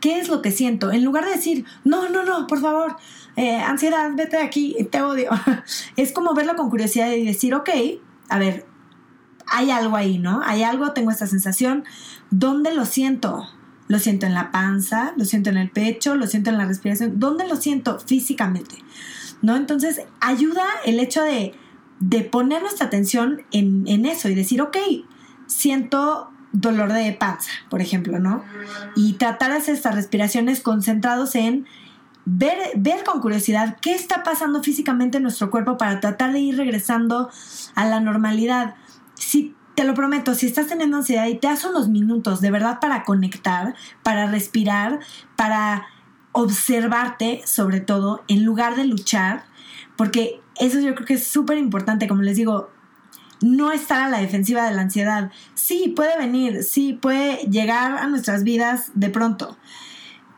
¿Qué 0.01 0.19
es 0.19 0.31
lo 0.31 0.41
que 0.41 0.51
siento? 0.51 0.91
En 0.91 1.05
lugar 1.05 1.27
de 1.27 1.33
decir, 1.33 1.67
no, 1.85 2.09
no, 2.09 2.25
no, 2.25 2.47
por 2.47 2.63
favor, 2.63 2.97
eh, 3.37 3.57
ansiedad, 3.59 4.11
vete 4.15 4.39
de 4.39 4.43
aquí, 4.43 4.75
te 4.91 5.03
odio. 5.03 5.31
es 5.97 6.13
como 6.13 6.33
verlo 6.33 6.57
con 6.57 6.71
curiosidad 6.71 7.13
y 7.13 7.27
decir, 7.27 7.55
ok, 7.55 7.69
a 8.31 8.39
ver, 8.39 8.65
hay 9.47 9.71
algo 9.71 9.97
ahí, 9.97 10.19
¿no? 10.19 10.43
Hay 10.45 10.63
algo, 10.63 10.93
tengo 10.93 11.11
esta 11.11 11.27
sensación. 11.27 11.85
¿Dónde 12.31 12.75
lo 12.75 12.85
siento? 12.85 13.47
Lo 13.89 13.99
siento 13.99 14.27
en 14.27 14.35
la 14.35 14.51
panza, 14.51 15.13
lo 15.17 15.25
siento 15.25 15.51
en 15.51 15.57
el 15.57 15.71
pecho, 15.71 16.15
lo 16.15 16.27
siento 16.27 16.51
en 16.51 16.59
la 16.59 16.65
respiración. 16.65 17.19
¿Dónde 17.19 17.47
lo 17.47 17.57
siento 17.57 17.99
físicamente? 17.99 18.77
¿No? 19.43 19.57
Entonces, 19.57 20.03
ayuda 20.21 20.65
el 20.85 21.01
hecho 21.01 21.23
de, 21.23 21.55
de 22.01 22.23
poner 22.23 22.63
nuestra 22.63 22.87
atención 22.87 23.43
en, 23.51 23.87
en 23.87 24.07
eso 24.07 24.29
y 24.29 24.35
decir, 24.35 24.63
ok, 24.63 24.77
siento 25.47 26.31
dolor 26.53 26.93
de 26.93 27.13
panza, 27.13 27.51
por 27.71 27.81
ejemplo, 27.81 28.19
¿no? 28.19 28.45
Y 28.95 29.15
tratar 29.15 29.53
de 29.53 29.59
hacer 29.59 29.75
estas 29.75 29.95
respiraciones 29.95 30.61
concentrados 30.61 31.35
en 31.35 31.67
ver, 32.25 32.57
ver 32.77 33.05
con 33.05 33.21
curiosidad 33.21 33.79
qué 33.81 33.95
está 33.95 34.23
pasando 34.23 34.63
físicamente 34.63 35.17
en 35.17 35.23
nuestro 35.23 35.51
cuerpo 35.51 35.77
para 35.77 36.01
tratar 36.01 36.33
de 36.33 36.41
ir 36.41 36.57
regresando 36.57 37.31
a 37.75 37.85
la 37.87 38.01
normalidad. 38.01 38.75
Te 39.75 39.85
lo 39.85 39.95
prometo, 39.95 40.35
si 40.35 40.47
estás 40.47 40.67
teniendo 40.67 40.99
ansiedad 40.99 41.27
y 41.27 41.39
te 41.39 41.49
das 41.49 41.65
unos 41.65 41.89
minutos 41.89 42.41
de 42.41 42.51
verdad 42.51 42.79
para 42.81 43.05
conectar, 43.05 43.75
para 44.03 44.27
respirar, 44.27 45.01
para 45.37 45.87
observarte 46.33 47.43
sobre 47.47 47.81
todo, 47.81 48.23
en 48.29 48.45
lugar 48.45 48.77
de 48.77 48.85
luchar, 48.85 49.45
porque 49.97 50.41
eso 50.59 50.81
yo 50.81 50.95
creo 50.95 51.07
que 51.07 51.15
es 51.15 51.27
súper 51.27 51.59
importante, 51.59 52.09
como 52.09 52.23
les 52.23 52.37
digo, 52.37 52.71
no 53.41 53.73
estar 53.73 54.03
a 54.03 54.09
la 54.09 54.19
defensiva 54.19 54.65
de 54.65 54.75
la 54.75 54.83
ansiedad. 54.83 55.31
Sí, 55.55 55.93
puede 55.95 56.17
venir, 56.17 56.63
sí, 56.63 56.93
puede 56.93 57.39
llegar 57.49 57.99
a 57.99 58.07
nuestras 58.07 58.45
vidas 58.45 58.91
de 58.95 59.11
pronto, 59.11 59.57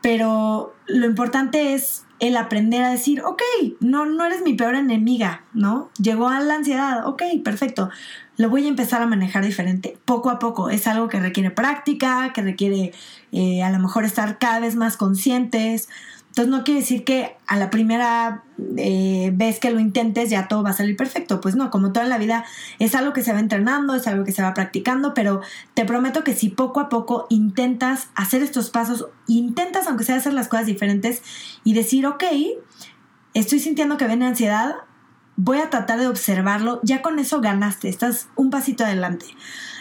pero 0.01 0.75
lo 0.87 1.05
importante 1.05 1.73
es 1.73 2.05
el 2.19 2.37
aprender 2.37 2.83
a 2.83 2.91
decir, 2.91 3.21
ok, 3.23 3.41
no, 3.79 4.05
no 4.05 4.25
eres 4.25 4.41
mi 4.43 4.53
peor 4.53 4.75
enemiga, 4.75 5.43
¿no? 5.53 5.89
Llegó 5.99 6.29
a 6.29 6.39
la 6.39 6.55
ansiedad, 6.55 7.07
ok, 7.07 7.23
perfecto. 7.43 7.89
Lo 8.37 8.49
voy 8.49 8.65
a 8.65 8.69
empezar 8.69 9.01
a 9.01 9.07
manejar 9.07 9.45
diferente, 9.45 9.97
poco 10.05 10.29
a 10.29 10.39
poco. 10.39 10.69
Es 10.69 10.87
algo 10.87 11.07
que 11.07 11.19
requiere 11.19 11.51
práctica, 11.51 12.31
que 12.33 12.41
requiere 12.41 12.93
eh, 13.31 13.63
a 13.63 13.69
lo 13.69 13.79
mejor 13.79 14.05
estar 14.05 14.39
cada 14.39 14.59
vez 14.59 14.75
más 14.75 14.97
conscientes. 14.97 15.87
Entonces 16.35 16.51
no 16.51 16.65
quiere 16.65 16.81
decir 16.81 17.05
que 17.05 17.37
a 17.47 17.55
la 17.55 17.69
primera 17.69 18.43
eh, 18.75 19.31
vez 19.33 19.57
que 19.61 19.71
lo 19.71 19.79
intentes 19.79 20.29
ya 20.29 20.49
todo 20.49 20.63
va 20.63 20.71
a 20.71 20.73
salir 20.73 20.97
perfecto. 20.97 21.39
Pues 21.39 21.55
no, 21.55 21.71
como 21.71 21.93
toda 21.93 22.05
la 22.07 22.17
vida 22.17 22.43
es 22.77 22.93
algo 22.93 23.13
que 23.13 23.21
se 23.21 23.31
va 23.31 23.39
entrenando, 23.39 23.95
es 23.95 24.05
algo 24.05 24.25
que 24.25 24.33
se 24.33 24.41
va 24.41 24.53
practicando, 24.53 25.13
pero 25.13 25.39
te 25.75 25.85
prometo 25.85 26.25
que 26.25 26.35
si 26.35 26.49
poco 26.49 26.81
a 26.81 26.89
poco 26.89 27.25
intentas 27.29 28.09
hacer 28.15 28.43
estos 28.43 28.69
pasos, 28.69 29.07
intentas 29.27 29.87
aunque 29.87 30.03
sea 30.03 30.17
hacer 30.17 30.33
las 30.33 30.49
cosas 30.49 30.65
diferentes 30.65 31.21
y 31.63 31.73
decir, 31.73 32.05
ok, 32.05 32.25
estoy 33.33 33.59
sintiendo 33.59 33.95
que 33.95 34.05
viene 34.05 34.25
ansiedad, 34.25 34.75
voy 35.37 35.59
a 35.59 35.69
tratar 35.69 35.99
de 35.99 36.07
observarlo, 36.07 36.79
ya 36.83 37.01
con 37.01 37.19
eso 37.19 37.41
ganaste, 37.41 37.89
estás 37.89 38.29
un 38.35 38.49
pasito 38.49 38.85
adelante. 38.85 39.25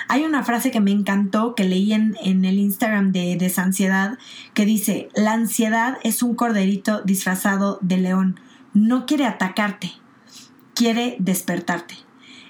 Hay 0.08 0.24
una 0.24 0.44
frase 0.44 0.70
que 0.70 0.80
me 0.80 0.90
encantó 0.90 1.54
que 1.54 1.64
leí 1.64 1.92
en, 1.92 2.16
el 2.22 2.58
Instagram 2.58 3.12
de 3.12 3.36
Desansiedad 3.36 4.18
que 4.52 4.66
dice, 4.66 5.08
la 5.14 5.32
ansiedad 5.32 5.96
es 6.02 6.22
un 6.22 6.34
corderito 6.34 7.00
disfrazado 7.02 7.78
de 7.80 7.96
león. 7.96 8.40
No 8.74 9.06
quiere 9.06 9.24
atacarte, 9.24 9.92
quiere 10.74 11.16
despertarte. 11.20 11.94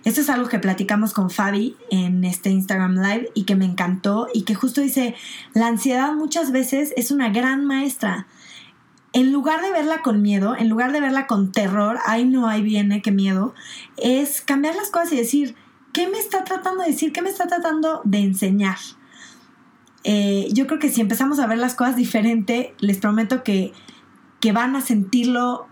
Esto 0.05 0.21
es 0.21 0.29
algo 0.29 0.49
que 0.49 0.59
platicamos 0.59 1.13
con 1.13 1.31
Fabi 1.31 1.77
en 1.91 2.25
este 2.25 2.51
Instagram 2.51 2.97
Live 2.97 3.31
y 3.35 3.45
que 3.45 3.57
me 3.57 3.65
encantó 3.65 4.29
y 4.35 4.43
que 4.43 4.55
justo 4.55 4.81
dice, 4.81 5.15
la 5.55 5.69
ansiedad 5.69 6.13
muchas 6.13 6.51
veces 6.51 6.93
es 6.97 7.11
una 7.11 7.31
gran 7.31 7.65
maestra. 7.65 8.27
En 9.15 9.33
lugar 9.33 9.63
de 9.63 9.71
verla 9.71 10.03
con 10.03 10.23
miedo, 10.23 10.57
en 10.57 10.69
lugar 10.69 10.91
de 10.91 11.01
verla 11.01 11.29
con 11.29 11.53
terror, 11.53 11.99
ay 12.05 12.25
no, 12.25 12.49
ahí 12.49 12.63
viene, 12.63 13.01
qué 13.01 13.13
miedo, 13.13 13.55
es 13.97 14.41
cambiar 14.41 14.75
las 14.75 14.91
cosas 14.91 15.13
y 15.13 15.17
decir, 15.17 15.55
¿qué 15.93 16.09
me 16.09 16.19
está 16.19 16.43
tratando 16.43 16.83
de 16.83 16.91
decir? 16.91 17.13
¿Qué 17.13 17.23
me 17.23 17.31
está 17.31 17.47
tratando 17.47 18.03
de 18.05 18.19
enseñar? 18.19 18.77
Eh, 20.03 20.49
yo 20.53 20.67
creo 20.67 20.81
que 20.81 20.91
si 20.91 21.01
empezamos 21.01 21.39
a 21.39 21.47
ver 21.47 21.59
las 21.59 21.77
cosas 21.77 21.95
diferente, 21.95 22.75
les 22.81 22.99
prometo 22.99 23.43
que, 23.43 23.73
van 24.53 24.77
a 24.77 24.83
sentirlo 24.83 25.67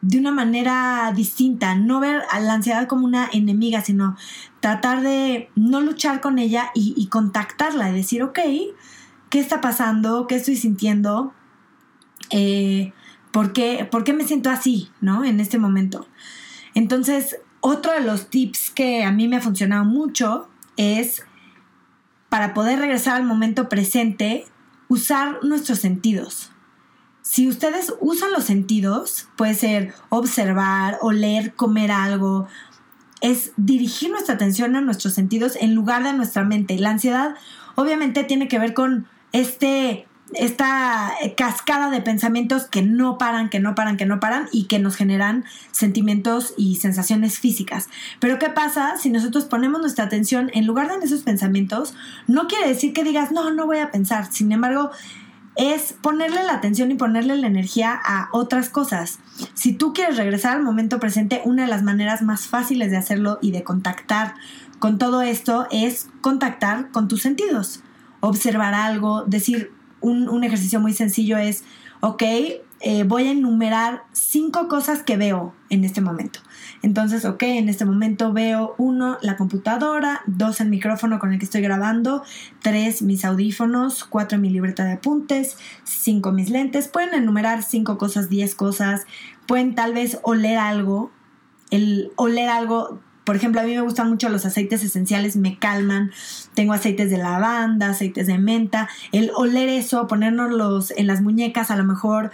de 0.00 0.18
una 0.18 0.30
manera 0.30 1.12
distinta, 1.14 1.74
no 1.74 2.00
ver 2.00 2.22
a 2.30 2.40
la 2.40 2.54
ansiedad 2.54 2.88
como 2.88 3.04
una 3.04 3.28
enemiga, 3.30 3.82
sino 3.82 4.16
tratar 4.60 5.02
de 5.02 5.50
no 5.56 5.82
luchar 5.82 6.22
con 6.22 6.38
ella 6.38 6.70
y, 6.74 7.06
contactarla 7.08 7.90
y 7.90 7.94
decir, 7.94 8.22
ok, 8.22 8.38
¿qué 9.28 9.40
está 9.40 9.60
pasando? 9.60 10.26
¿Qué 10.26 10.36
estoy 10.36 10.56
sintiendo? 10.56 11.34
Eh, 12.30 12.92
¿por, 13.32 13.52
qué, 13.52 13.86
¿Por 13.90 14.04
qué 14.04 14.12
me 14.12 14.26
siento 14.26 14.50
así, 14.50 14.90
no? 15.00 15.24
En 15.24 15.40
este 15.40 15.58
momento. 15.58 16.06
Entonces, 16.74 17.36
otro 17.60 17.92
de 17.92 18.00
los 18.00 18.28
tips 18.30 18.70
que 18.70 19.04
a 19.04 19.12
mí 19.12 19.28
me 19.28 19.36
ha 19.36 19.40
funcionado 19.40 19.84
mucho 19.84 20.48
es 20.76 21.22
para 22.28 22.52
poder 22.52 22.80
regresar 22.80 23.16
al 23.16 23.24
momento 23.24 23.68
presente, 23.68 24.44
usar 24.88 25.38
nuestros 25.42 25.78
sentidos. 25.78 26.50
Si 27.22 27.48
ustedes 27.48 27.94
usan 28.00 28.32
los 28.32 28.44
sentidos, 28.44 29.28
puede 29.36 29.54
ser 29.54 29.94
observar, 30.10 30.98
oler, 31.00 31.54
comer 31.54 31.90
algo, 31.90 32.48
es 33.20 33.52
dirigir 33.56 34.10
nuestra 34.10 34.34
atención 34.34 34.76
a 34.76 34.82
nuestros 34.82 35.14
sentidos 35.14 35.56
en 35.58 35.74
lugar 35.74 36.02
de 36.02 36.12
nuestra 36.12 36.44
mente. 36.44 36.78
La 36.78 36.90
ansiedad 36.90 37.36
obviamente 37.76 38.24
tiene 38.24 38.48
que 38.48 38.58
ver 38.58 38.74
con 38.74 39.06
este 39.32 40.06
esta 40.36 41.12
cascada 41.36 41.90
de 41.90 42.00
pensamientos 42.00 42.64
que 42.64 42.82
no 42.82 43.18
paran, 43.18 43.50
que 43.50 43.60
no 43.60 43.74
paran, 43.74 43.96
que 43.96 44.06
no 44.06 44.20
paran 44.20 44.48
y 44.52 44.64
que 44.64 44.78
nos 44.78 44.96
generan 44.96 45.44
sentimientos 45.70 46.54
y 46.56 46.76
sensaciones 46.76 47.38
físicas. 47.38 47.88
Pero 48.20 48.38
¿qué 48.38 48.48
pasa 48.48 48.96
si 48.96 49.10
nosotros 49.10 49.44
ponemos 49.44 49.80
nuestra 49.80 50.04
atención 50.04 50.50
en 50.54 50.66
lugar 50.66 50.88
de 50.88 50.94
en 50.94 51.02
esos 51.02 51.22
pensamientos? 51.22 51.94
No 52.26 52.46
quiere 52.46 52.68
decir 52.68 52.92
que 52.92 53.04
digas, 53.04 53.32
no, 53.32 53.50
no 53.50 53.66
voy 53.66 53.78
a 53.78 53.90
pensar. 53.90 54.32
Sin 54.32 54.52
embargo, 54.52 54.90
es 55.56 55.92
ponerle 55.92 56.44
la 56.44 56.54
atención 56.54 56.90
y 56.90 56.94
ponerle 56.94 57.36
la 57.36 57.46
energía 57.46 57.98
a 58.04 58.28
otras 58.32 58.68
cosas. 58.68 59.18
Si 59.54 59.72
tú 59.72 59.92
quieres 59.92 60.16
regresar 60.16 60.56
al 60.56 60.62
momento 60.62 60.98
presente, 60.98 61.42
una 61.44 61.62
de 61.62 61.68
las 61.68 61.82
maneras 61.82 62.22
más 62.22 62.46
fáciles 62.46 62.90
de 62.90 62.96
hacerlo 62.96 63.38
y 63.40 63.52
de 63.52 63.62
contactar 63.62 64.34
con 64.78 64.98
todo 64.98 65.22
esto 65.22 65.66
es 65.70 66.08
contactar 66.20 66.90
con 66.90 67.08
tus 67.08 67.22
sentidos. 67.22 67.82
Observar 68.20 68.74
algo, 68.74 69.24
decir, 69.24 69.72
un, 70.04 70.44
ejercicio 70.44 70.80
muy 70.80 70.92
sencillo 70.92 71.38
es, 71.38 71.64
ok, 72.00 72.22
eh, 72.80 73.04
voy 73.06 73.28
a 73.28 73.30
enumerar 73.30 74.02
cinco 74.12 74.68
cosas 74.68 75.02
que 75.02 75.16
veo 75.16 75.54
en 75.70 75.84
este 75.84 76.00
momento. 76.00 76.40
Entonces, 76.82 77.24
ok, 77.24 77.42
en 77.44 77.68
este 77.68 77.84
momento 77.84 78.32
veo 78.32 78.74
uno, 78.76 79.16
la 79.22 79.36
computadora, 79.36 80.20
dos, 80.26 80.60
el 80.60 80.68
micrófono 80.68 81.18
con 81.18 81.32
el 81.32 81.38
que 81.38 81.46
estoy 81.46 81.62
grabando, 81.62 82.22
tres, 82.60 83.00
mis 83.00 83.24
audífonos, 83.24 84.04
cuatro, 84.04 84.38
mi 84.38 84.50
libreta 84.50 84.84
de 84.84 84.92
apuntes, 84.92 85.56
cinco, 85.84 86.30
mis 86.30 86.50
lentes. 86.50 86.88
Pueden 86.88 87.14
enumerar 87.14 87.62
cinco 87.62 87.96
cosas, 87.96 88.28
diez 88.28 88.54
cosas, 88.54 89.06
pueden 89.46 89.74
tal 89.74 89.94
vez 89.94 90.18
oler 90.22 90.58
algo. 90.58 91.10
El 91.70 92.12
oler 92.16 92.50
algo 92.50 93.00
por 93.24 93.36
ejemplo, 93.36 93.60
a 93.60 93.64
mí 93.64 93.74
me 93.74 93.80
gustan 93.80 94.10
mucho 94.10 94.28
los 94.28 94.44
aceites 94.44 94.84
esenciales, 94.84 95.36
me 95.36 95.58
calman. 95.58 96.12
Tengo 96.54 96.74
aceites 96.74 97.10
de 97.10 97.18
lavanda, 97.18 97.90
aceites 97.90 98.26
de 98.26 98.38
menta. 98.38 98.88
El 99.12 99.30
oler 99.34 99.68
eso, 99.68 100.06
ponernos 100.06 100.90
en 100.90 101.06
las 101.06 101.22
muñecas, 101.22 101.70
a 101.70 101.76
lo 101.76 101.84
mejor 101.84 102.30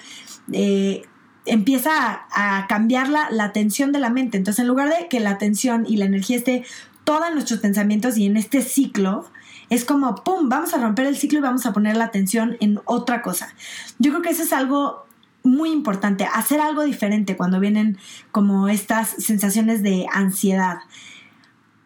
eh, 0.53 1.03
empieza 1.47 2.23
a, 2.33 2.67
cambiar 2.69 3.09
la, 3.09 3.31
la 3.31 3.53
tensión 3.53 3.93
de 3.93 4.01
la 4.01 4.11
mente. 4.11 4.37
Entonces, 4.37 4.61
en 4.61 4.69
lugar 4.69 4.89
de 4.89 5.07
que 5.09 5.21
la 5.21 5.31
atención 5.31 5.87
y 5.89 5.97
la 5.97 6.07
energía 6.07 6.37
esté 6.37 6.65
todos 7.05 7.33
nuestros 7.33 7.61
pensamientos 7.61 8.19
y 8.19 8.27
en 8.27 8.37
este 8.37 8.63
ciclo, 8.63 9.31
es 9.69 9.85
como, 9.85 10.17
¡pum!, 10.17 10.49
vamos 10.49 10.75
a 10.75 10.79
romper 10.79 11.07
el 11.07 11.17
ciclo 11.17 11.39
y 11.39 11.43
vamos 11.43 11.65
a 11.65 11.73
poner 11.73 11.97
la 11.97 12.05
atención 12.05 12.57
en 12.61 12.81
otra 12.85 13.23
cosa. 13.23 13.55
Yo 14.01 14.11
creo 14.11 14.23
que 14.23 14.31
eso 14.31 14.43
es 14.43 14.53
algo 14.53 15.07
muy 15.43 15.71
importante, 15.71 16.27
hacer 16.33 16.61
algo 16.61 16.83
diferente 16.83 17.37
cuando 17.37 17.61
vienen 17.61 17.99
como 18.31 18.69
estas 18.69 19.09
sensaciones 19.09 19.83
de 19.83 20.07
ansiedad. 20.13 20.79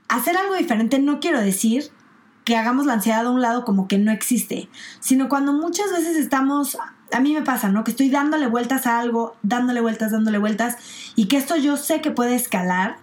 Hacer 0.09 0.37
algo 0.37 0.55
diferente 0.55 0.99
no 0.99 1.21
quiero 1.21 1.41
decir 1.41 1.91
que 2.45 2.57
hagamos 2.57 2.87
la 2.87 2.95
ansiedad 2.95 3.27
a 3.27 3.31
un 3.31 3.41
lado 3.41 3.65
como 3.65 3.89
que 3.89 3.99
no 3.99 4.13
existe, 4.13 4.69
sino 5.01 5.29
cuando 5.29 5.53
muchas 5.53 5.91
veces 5.91 6.17
estamos, 6.17 6.77
a 7.11 7.21
mí 7.21 7.33
me 7.33 7.43
pasa, 7.43 7.71
¿no? 7.71 7.85
Que 7.85 7.91
estoy 7.91 8.11
dándole 8.11 8.47
vueltas 8.47 8.87
a 8.87 8.99
algo, 9.01 9.37
dándole 9.43 9.81
vueltas, 9.81 10.13
dándole 10.13 10.39
vueltas, 10.39 10.77
y 11.17 11.27
que 11.27 11.39
esto 11.39 11.57
yo 11.57 11.77
sé 11.77 12.01
que 12.03 12.11
puede 12.11 12.35
escalar, 12.35 12.99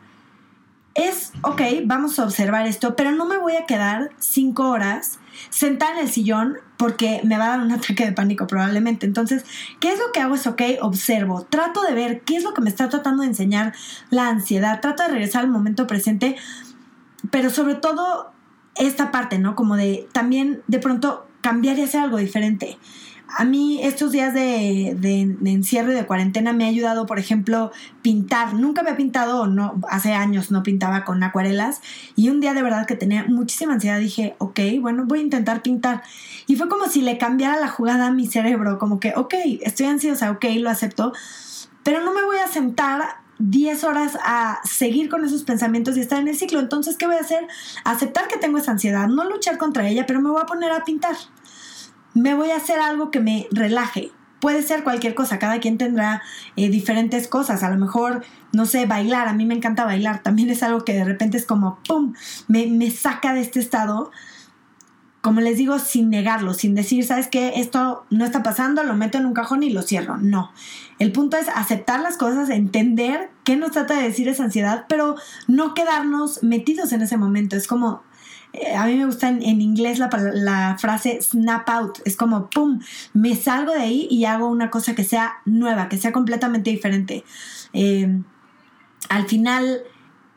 es, 0.93 1.31
ok, 1.41 1.61
vamos 1.85 2.19
a 2.19 2.23
observar 2.25 2.67
esto, 2.67 2.95
pero 2.95 3.11
no 3.11 3.25
me 3.25 3.37
voy 3.37 3.55
a 3.55 3.65
quedar 3.65 4.11
cinco 4.19 4.69
horas 4.69 5.19
sentada 5.49 5.93
en 5.93 5.99
el 5.99 6.09
sillón 6.09 6.57
porque 6.81 7.21
me 7.23 7.37
va 7.37 7.45
a 7.45 7.49
dar 7.49 7.59
un 7.59 7.71
ataque 7.77 8.05
de 8.05 8.11
pánico 8.11 8.47
probablemente. 8.47 9.05
Entonces, 9.05 9.45
¿qué 9.79 9.93
es 9.93 9.99
lo 9.99 10.11
que 10.11 10.19
hago? 10.19 10.33
Es, 10.33 10.47
ok, 10.47 10.63
observo, 10.81 11.45
trato 11.47 11.83
de 11.83 11.93
ver 11.93 12.21
qué 12.21 12.37
es 12.37 12.43
lo 12.43 12.55
que 12.55 12.61
me 12.61 12.71
está 12.71 12.89
tratando 12.89 13.21
de 13.21 13.29
enseñar 13.29 13.73
la 14.09 14.29
ansiedad, 14.29 14.81
trato 14.81 15.03
de 15.03 15.09
regresar 15.09 15.43
al 15.43 15.51
momento 15.51 15.85
presente, 15.85 16.37
pero 17.29 17.51
sobre 17.51 17.75
todo 17.75 18.31
esta 18.75 19.11
parte, 19.11 19.37
¿no? 19.37 19.55
Como 19.55 19.75
de 19.75 20.07
también 20.11 20.63
de 20.65 20.79
pronto 20.79 21.27
cambiar 21.41 21.77
y 21.77 21.83
hacer 21.83 22.01
algo 22.01 22.17
diferente 22.17 22.79
a 23.37 23.43
mí 23.45 23.79
estos 23.83 24.11
días 24.11 24.33
de, 24.33 24.89
encierro 25.45 25.91
y 25.91 25.95
de 25.95 26.05
cuarentena 26.05 26.53
me 26.53 26.65
ha 26.65 26.67
ayudado, 26.67 27.05
por 27.05 27.19
ejemplo, 27.19 27.71
pintar. 28.01 28.53
Nunca 28.53 28.81
había 28.81 28.97
pintado, 28.97 29.47
no, 29.47 29.79
hace 29.89 30.13
años 30.13 30.51
no 30.51 30.63
pintaba 30.63 31.05
con 31.05 31.23
acuarelas. 31.23 31.81
Y 32.15 32.29
un 32.29 32.41
día 32.41 32.53
de 32.53 32.61
verdad 32.61 32.85
que 32.85 32.95
tenía 32.95 33.25
muchísima 33.27 33.73
ansiedad, 33.73 33.99
dije, 33.99 34.35
ok, 34.39 34.59
bueno, 34.79 35.05
voy 35.05 35.19
a 35.19 35.23
intentar 35.23 35.61
pintar. 35.61 36.03
Y 36.47 36.55
fue 36.55 36.67
como 36.69 36.87
si 36.87 37.01
le 37.01 37.17
cambiara 37.17 37.59
la 37.59 37.67
jugada 37.67 38.07
a 38.07 38.11
mi 38.11 38.27
cerebro, 38.27 38.79
como 38.79 38.99
que, 38.99 39.13
ok, 39.15 39.33
estoy 39.61 39.85
ansiosa, 39.87 40.31
ok, 40.31 40.45
lo 40.57 40.69
acepto. 40.69 41.13
Pero 41.83 42.01
no 42.01 42.13
me 42.13 42.23
voy 42.23 42.37
a 42.37 42.47
sentar 42.47 43.21
10 43.39 43.83
horas 43.85 44.17
a 44.23 44.59
seguir 44.63 45.09
con 45.09 45.25
esos 45.25 45.43
pensamientos 45.43 45.97
y 45.97 46.01
estar 46.01 46.19
en 46.19 46.27
el 46.27 46.37
ciclo. 46.37 46.59
Entonces, 46.59 46.97
¿qué 46.97 47.07
voy 47.07 47.15
a 47.15 47.21
hacer? 47.21 47.47
Aceptar 47.83 48.27
que 48.27 48.37
tengo 48.37 48.57
esa 48.57 48.71
ansiedad, 48.71 49.07
no 49.07 49.23
luchar 49.23 49.57
contra 49.57 49.87
ella, 49.87 50.05
pero 50.05 50.21
me 50.21 50.29
voy 50.29 50.41
a 50.41 50.45
poner 50.45 50.71
a 50.71 50.83
pintar 50.83 51.15
me 52.13 52.33
voy 52.33 52.51
a 52.51 52.57
hacer 52.57 52.79
algo 52.79 53.11
que 53.11 53.19
me 53.19 53.47
relaje. 53.51 54.11
Puede 54.39 54.63
ser 54.63 54.83
cualquier 54.83 55.13
cosa, 55.13 55.37
cada 55.37 55.59
quien 55.59 55.77
tendrá 55.77 56.23
eh, 56.55 56.69
diferentes 56.69 57.27
cosas. 57.27 57.61
A 57.63 57.69
lo 57.69 57.77
mejor, 57.77 58.23
no 58.53 58.65
sé, 58.65 58.87
bailar, 58.87 59.27
a 59.27 59.33
mí 59.33 59.45
me 59.45 59.53
encanta 59.53 59.85
bailar. 59.85 60.23
También 60.23 60.49
es 60.49 60.63
algo 60.63 60.83
que 60.83 60.93
de 60.93 61.03
repente 61.03 61.37
es 61.37 61.45
como, 61.45 61.79
¡pum!, 61.87 62.13
me, 62.47 62.65
me 62.65 62.89
saca 62.89 63.33
de 63.33 63.41
este 63.41 63.59
estado 63.59 64.11
como 65.21 65.39
les 65.39 65.57
digo, 65.57 65.77
sin 65.77 66.09
negarlo, 66.09 66.55
sin 66.55 66.73
decir, 66.73 67.05
¿sabes 67.05 67.27
qué? 67.27 67.53
Esto 67.57 68.05
no 68.09 68.25
está 68.25 68.41
pasando, 68.41 68.83
lo 68.83 68.95
meto 68.95 69.19
en 69.19 69.27
un 69.27 69.33
cajón 69.33 69.61
y 69.61 69.69
lo 69.69 69.83
cierro. 69.83 70.17
No. 70.17 70.51
El 70.97 71.11
punto 71.11 71.37
es 71.37 71.47
aceptar 71.47 71.99
las 71.99 72.17
cosas, 72.17 72.49
entender 72.49 73.29
qué 73.43 73.55
nos 73.55 73.71
trata 73.71 73.95
de 73.95 74.03
decir 74.03 74.27
esa 74.27 74.43
ansiedad, 74.43 74.85
pero 74.89 75.15
no 75.47 75.75
quedarnos 75.75 76.41
metidos 76.41 76.91
en 76.91 77.03
ese 77.03 77.17
momento. 77.17 77.55
Es 77.55 77.67
como, 77.67 78.01
a 78.75 78.85
mí 78.85 78.95
me 78.95 79.05
gusta 79.05 79.29
en, 79.29 79.61
inglés 79.61 79.97
la, 79.99 80.09
la, 80.33 80.77
frase 80.77 81.21
snap 81.21 81.69
out. 81.69 81.99
Es 82.05 82.17
como, 82.17 82.49
¡pum! 82.49 82.79
Me 83.13 83.35
salgo 83.35 83.73
de 83.73 83.79
ahí 83.79 84.07
y 84.09 84.25
hago 84.25 84.47
una 84.47 84.69
cosa 84.69 84.93
que 84.93 85.03
sea 85.03 85.35
nueva, 85.45 85.87
que 85.87 85.97
sea 85.97 86.11
completamente 86.11 86.69
diferente. 86.69 87.23
Eh, 87.73 88.21
al 89.09 89.25
final, 89.27 89.83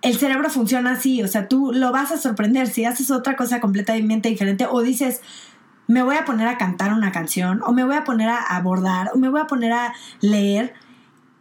el 0.03 0.17
cerebro 0.17 0.49
funciona 0.49 0.93
así. 0.93 1.23
O 1.23 1.29
sea, 1.29 1.49
tú 1.49 1.73
lo 1.73 1.91
vas 1.91 2.13
a 2.13 2.19
sorprender 2.19 2.69
si 2.69 2.85
haces 2.85 3.11
otra 3.11 3.37
cosa 3.37 3.61
completamente 3.61 4.29
diferente 4.29 4.67
o 4.71 4.81
dices, 4.83 5.21
me 5.89 6.03
voy 6.03 6.17
a 6.17 6.25
poner 6.25 6.47
a 6.47 6.57
cantar 6.57 6.93
una 6.93 7.11
canción 7.11 7.63
o 7.65 7.73
me 7.73 7.85
voy 7.85 7.97
a 7.97 8.05
poner 8.05 8.29
a 8.29 8.39
abordar 8.39 9.11
o 9.13 9.19
me 9.19 9.29
voy 9.29 9.41
a 9.41 9.47
poner 9.47 9.73
a 9.73 9.93
leer. 10.21 10.75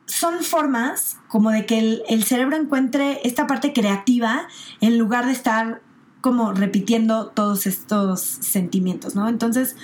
Son 0.06 0.44
formas 0.44 1.18
como 1.28 1.52
de 1.52 1.66
que 1.66 1.80
el, 1.80 2.04
el 2.10 2.24
cerebro 2.24 2.58
encuentre 2.58 3.22
esta 3.24 3.48
parte 3.48 3.74
creativa 3.74 4.48
en 4.82 4.98
lugar 4.98 5.28
de 5.28 5.32
estar 5.32 5.82
como 6.24 6.54
repitiendo 6.54 7.28
todos 7.28 7.68
estos 7.68 8.22
sentimientos, 8.22 9.14
¿no? 9.14 9.28
Entonces, 9.28 9.76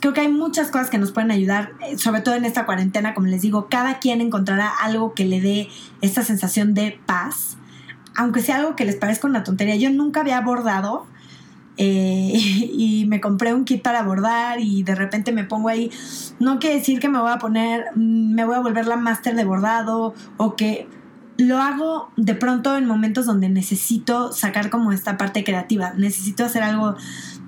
creo 0.00 0.14
que 0.14 0.22
hay 0.22 0.28
muchas 0.28 0.70
cosas 0.70 0.88
que 0.88 0.96
nos 0.96 1.12
pueden 1.12 1.30
ayudar, 1.30 1.72
eh, 1.86 1.98
sobre 1.98 2.22
todo 2.22 2.36
en 2.36 2.46
esta 2.46 2.64
cuarentena, 2.64 3.12
como 3.12 3.26
les 3.26 3.42
digo, 3.42 3.68
cada 3.68 3.98
quien 3.98 4.22
encontrará 4.22 4.70
algo 4.80 5.12
que 5.12 5.26
le 5.26 5.42
dé 5.42 5.68
esta 6.00 6.22
sensación 6.22 6.72
de 6.72 6.98
paz, 7.04 7.58
aunque 8.16 8.40
sea 8.40 8.56
algo 8.56 8.76
que 8.76 8.86
les 8.86 8.96
parezca 8.96 9.28
una 9.28 9.44
tontería. 9.44 9.76
Yo 9.76 9.90
nunca 9.90 10.22
había 10.22 10.40
bordado 10.40 11.04
eh, 11.76 12.32
y 12.72 13.04
me 13.06 13.20
compré 13.20 13.52
un 13.52 13.66
kit 13.66 13.82
para 13.82 14.02
bordar 14.04 14.58
y 14.58 14.82
de 14.84 14.94
repente 14.94 15.32
me 15.32 15.44
pongo 15.44 15.68
ahí, 15.68 15.90
no 16.40 16.60
quiere 16.60 16.76
decir 16.76 16.98
que 16.98 17.10
me 17.10 17.20
voy 17.20 17.30
a 17.30 17.36
poner, 17.36 17.88
mm, 17.94 18.32
me 18.32 18.46
voy 18.46 18.54
a 18.54 18.60
volver 18.60 18.86
la 18.86 18.96
máster 18.96 19.34
de 19.34 19.44
bordado 19.44 20.14
o 20.38 20.56
que 20.56 20.88
lo 21.36 21.58
hago 21.58 22.10
de 22.16 22.34
pronto 22.34 22.76
en 22.76 22.86
momentos 22.86 23.26
donde 23.26 23.48
necesito 23.48 24.32
sacar 24.32 24.70
como 24.70 24.92
esta 24.92 25.16
parte 25.16 25.44
creativa, 25.44 25.92
necesito 25.96 26.44
hacer 26.44 26.62
algo 26.62 26.96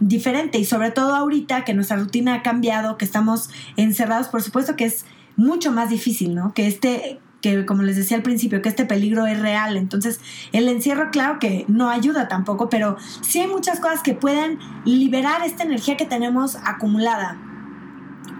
diferente 0.01 0.59
y 0.59 0.65
sobre 0.65 0.91
todo 0.91 1.15
ahorita 1.15 1.65
que 1.65 1.75
nuestra 1.75 1.97
rutina 1.97 2.35
ha 2.35 2.43
cambiado, 2.43 2.97
que 2.97 3.05
estamos 3.05 3.51
encerrados, 3.77 4.29
por 4.29 4.43
supuesto 4.43 4.77
que 4.77 4.87
es 4.87 5.05
mucho 5.37 5.73
más 5.73 5.91
difícil, 5.91 6.35
¿no? 6.35 6.55
Que 6.55 6.67
este 6.67 7.21
que 7.41 7.67
como 7.67 7.83
les 7.83 7.97
decía 7.97 8.17
al 8.17 8.23
principio, 8.23 8.63
que 8.63 8.71
este 8.71 8.87
peligro 8.87 9.27
es 9.27 9.39
real. 9.39 9.77
Entonces, 9.77 10.19
el 10.53 10.67
encierro, 10.67 11.11
claro 11.11 11.39
que 11.39 11.67
no 11.69 11.91
ayuda 11.91 12.27
tampoco, 12.27 12.71
pero 12.71 12.97
sí 13.21 13.39
hay 13.39 13.49
muchas 13.49 13.81
cosas 13.81 14.01
que 14.01 14.15
pueden 14.15 14.59
liberar 14.87 15.43
esta 15.45 15.63
energía 15.63 15.99
que 15.99 16.07
tenemos 16.07 16.57
acumulada 16.65 17.39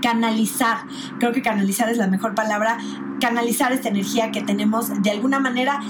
canalizar, 0.03 0.79
creo 1.19 1.33
que 1.33 1.43
canalizar 1.43 1.89
es 1.89 1.97
la 1.97 2.07
mejor 2.07 2.35
palabra, 2.35 2.79
canalizar 3.21 3.73
esta 3.73 3.89
energía 3.89 4.31
que 4.31 4.43
tenemos 4.43 5.03
de 5.03 5.11
alguna 5.11 5.41
manera, 5.41 5.81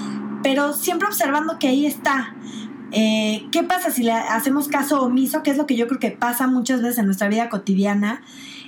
pero 0.43 0.73
siempre 0.73 1.07
observando 1.07 1.59
que 1.59 1.67
ahí 1.67 1.85
está. 1.85 2.35
Eh, 2.91 3.47
¿Qué 3.51 3.63
pasa 3.63 3.91
si 3.91 4.03
le 4.03 4.13
hacemos 4.13 4.67
caso 4.67 5.01
omiso? 5.01 5.43
Que 5.43 5.51
es 5.51 5.57
lo 5.57 5.65
que 5.65 5.75
yo 5.75 5.87
creo 5.87 5.99
que 5.99 6.11
pasa 6.11 6.47
muchas 6.47 6.81
veces 6.81 6.99
en 6.99 7.05
nuestra 7.05 7.27
vida 7.27 7.49
cotidiana, 7.49 8.21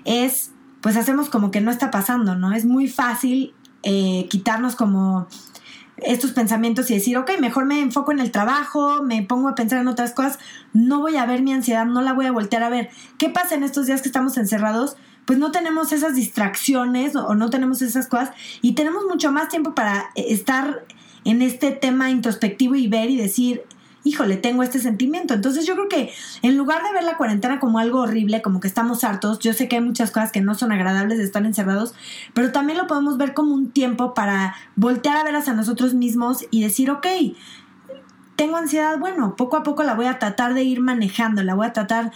es 0.06 0.52
pues 0.82 0.96
hacemos 0.96 1.30
como 1.30 1.52
que 1.52 1.62
no 1.62 1.72
está 1.72 1.92
pasando, 1.92 2.36
¿no? 2.36 2.54
Es 2.54 2.66
muy 2.66 2.88
fácil 2.88 3.54
eh, 3.84 4.28
quitarnos 4.30 4.76
como 4.76 5.28
estos 5.98 6.32
pensamientos 6.32 6.90
y 6.92 6.94
decir, 6.94 7.18
ok, 7.18 7.32
mejor 7.40 7.66
me 7.66 7.82
enfoco 7.82 8.12
en 8.12 8.20
el 8.20 8.32
trabajo, 8.32 9.02
me 9.04 9.24
pongo 9.24 9.50
a 9.50 9.56
pensar 9.56 9.80
en 9.80 9.88
otras 9.88 10.14
cosas, 10.14 10.40
no 10.74 11.00
voy 11.00 11.18
a 11.18 11.26
ver 11.26 11.42
mi 11.42 11.54
ansiedad, 11.54 11.86
no 11.86 12.02
la 12.02 12.14
voy 12.14 12.28
a 12.28 12.32
voltear 12.32 12.64
a 12.64 12.70
ver. 12.70 12.90
¿Qué 13.18 13.30
pasa 13.30 13.56
en 13.56 13.64
estos 13.64 13.88
días 13.88 14.02
que 14.02 14.10
estamos 14.10 14.38
encerrados? 14.38 14.96
Pues 15.28 15.38
no 15.38 15.52
tenemos 15.52 15.92
esas 15.92 16.16
distracciones 16.16 17.14
o 17.18 17.36
no 17.36 17.50
tenemos 17.50 17.82
esas 17.82 18.08
cosas 18.08 18.32
y 18.62 18.76
tenemos 18.76 19.04
mucho 19.10 19.30
más 19.30 19.50
tiempo 19.50 19.76
para 19.76 20.10
estar 20.16 20.86
en 21.26 21.42
este 21.42 21.72
tema 21.72 22.10
introspectivo 22.10 22.76
y 22.76 22.88
ver 22.88 23.10
y 23.10 23.18
decir, 23.18 23.64
híjole, 24.06 24.38
tengo 24.38 24.64
este 24.64 24.80
sentimiento. 24.80 25.34
Entonces 25.34 25.66
yo 25.66 25.76
creo 25.76 25.90
que 25.90 26.14
en 26.44 26.56
lugar 26.56 26.82
de 26.82 26.94
ver 26.94 27.04
la 27.04 27.18
cuarentena 27.18 27.60
como 27.60 27.78
algo 27.78 28.00
horrible, 28.00 28.42
como 28.42 28.62
que 28.62 28.70
estamos 28.70 29.04
hartos, 29.04 29.40
yo 29.40 29.52
sé 29.52 29.68
que 29.68 29.76
hay 29.76 29.82
muchas 29.82 30.12
cosas 30.12 30.32
que 30.32 30.40
no 30.40 30.56
son 30.56 30.72
agradables 30.72 31.18
de 31.18 31.26
estar 31.26 31.46
encerrados, 31.46 31.94
pero 32.34 32.54
también 32.54 32.78
lo 32.78 32.88
podemos 32.88 33.18
ver 33.18 33.34
como 33.34 33.54
un 33.54 33.72
tiempo 33.72 34.14
para 34.14 34.56
voltear 34.78 35.18
a 35.18 35.26
ver 35.26 35.36
hacia 35.36 35.52
nosotros 35.52 35.94
mismos 35.94 36.46
y 36.52 36.64
decir, 36.64 36.90
ok, 36.90 37.06
tengo 38.38 38.56
ansiedad, 38.56 38.98
bueno, 39.00 39.36
poco 39.36 39.58
a 39.58 39.64
poco 39.64 39.84
la 39.84 39.96
voy 39.96 40.06
a 40.06 40.20
tratar 40.20 40.54
de 40.54 40.64
ir 40.64 40.80
manejando, 40.80 41.44
la 41.44 41.56
voy 41.56 41.66
a 41.66 41.74
tratar 41.74 42.14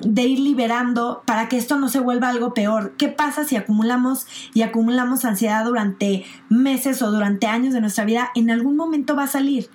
de 0.00 0.22
ir 0.22 0.38
liberando 0.38 1.22
para 1.26 1.48
que 1.48 1.56
esto 1.56 1.76
no 1.76 1.88
se 1.88 2.00
vuelva 2.00 2.28
algo 2.28 2.54
peor. 2.54 2.94
¿Qué 2.96 3.08
pasa 3.08 3.44
si 3.44 3.56
acumulamos 3.56 4.26
y 4.54 4.62
acumulamos 4.62 5.24
ansiedad 5.24 5.64
durante 5.64 6.24
meses 6.48 7.02
o 7.02 7.10
durante 7.10 7.46
años 7.46 7.74
de 7.74 7.80
nuestra 7.80 8.04
vida? 8.04 8.30
En 8.34 8.50
algún 8.50 8.76
momento 8.76 9.16
va 9.16 9.24
a 9.24 9.28
salir. 9.28 9.70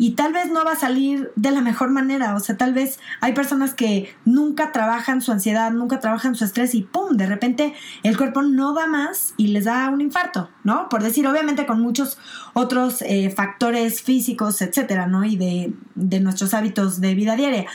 Y 0.00 0.12
tal 0.12 0.32
vez 0.32 0.50
no 0.50 0.64
va 0.64 0.72
a 0.72 0.76
salir 0.76 1.30
de 1.36 1.50
la 1.50 1.60
mejor 1.60 1.90
manera. 1.90 2.34
O 2.34 2.40
sea, 2.40 2.56
tal 2.56 2.72
vez 2.72 2.98
hay 3.20 3.34
personas 3.34 3.74
que 3.74 4.10
nunca 4.24 4.72
trabajan 4.72 5.20
su 5.20 5.30
ansiedad, 5.30 5.70
nunca 5.72 6.00
trabajan 6.00 6.34
su 6.34 6.46
estrés 6.46 6.74
y 6.74 6.80
¡pum! 6.80 7.18
De 7.18 7.26
repente 7.26 7.74
el 8.02 8.16
cuerpo 8.16 8.40
no 8.40 8.72
da 8.72 8.86
más 8.86 9.34
y 9.36 9.48
les 9.48 9.66
da 9.66 9.90
un 9.90 10.00
infarto, 10.00 10.48
¿no? 10.64 10.88
Por 10.88 11.02
decir, 11.02 11.26
obviamente 11.26 11.66
con 11.66 11.82
muchos 11.82 12.16
otros 12.54 13.02
eh, 13.02 13.28
factores 13.28 14.00
físicos, 14.00 14.62
etcétera, 14.62 15.06
¿no? 15.06 15.22
Y 15.22 15.36
de, 15.36 15.74
de 15.94 16.20
nuestros 16.20 16.54
hábitos 16.54 17.02
de 17.02 17.14
vida 17.14 17.36
diaria. 17.36 17.66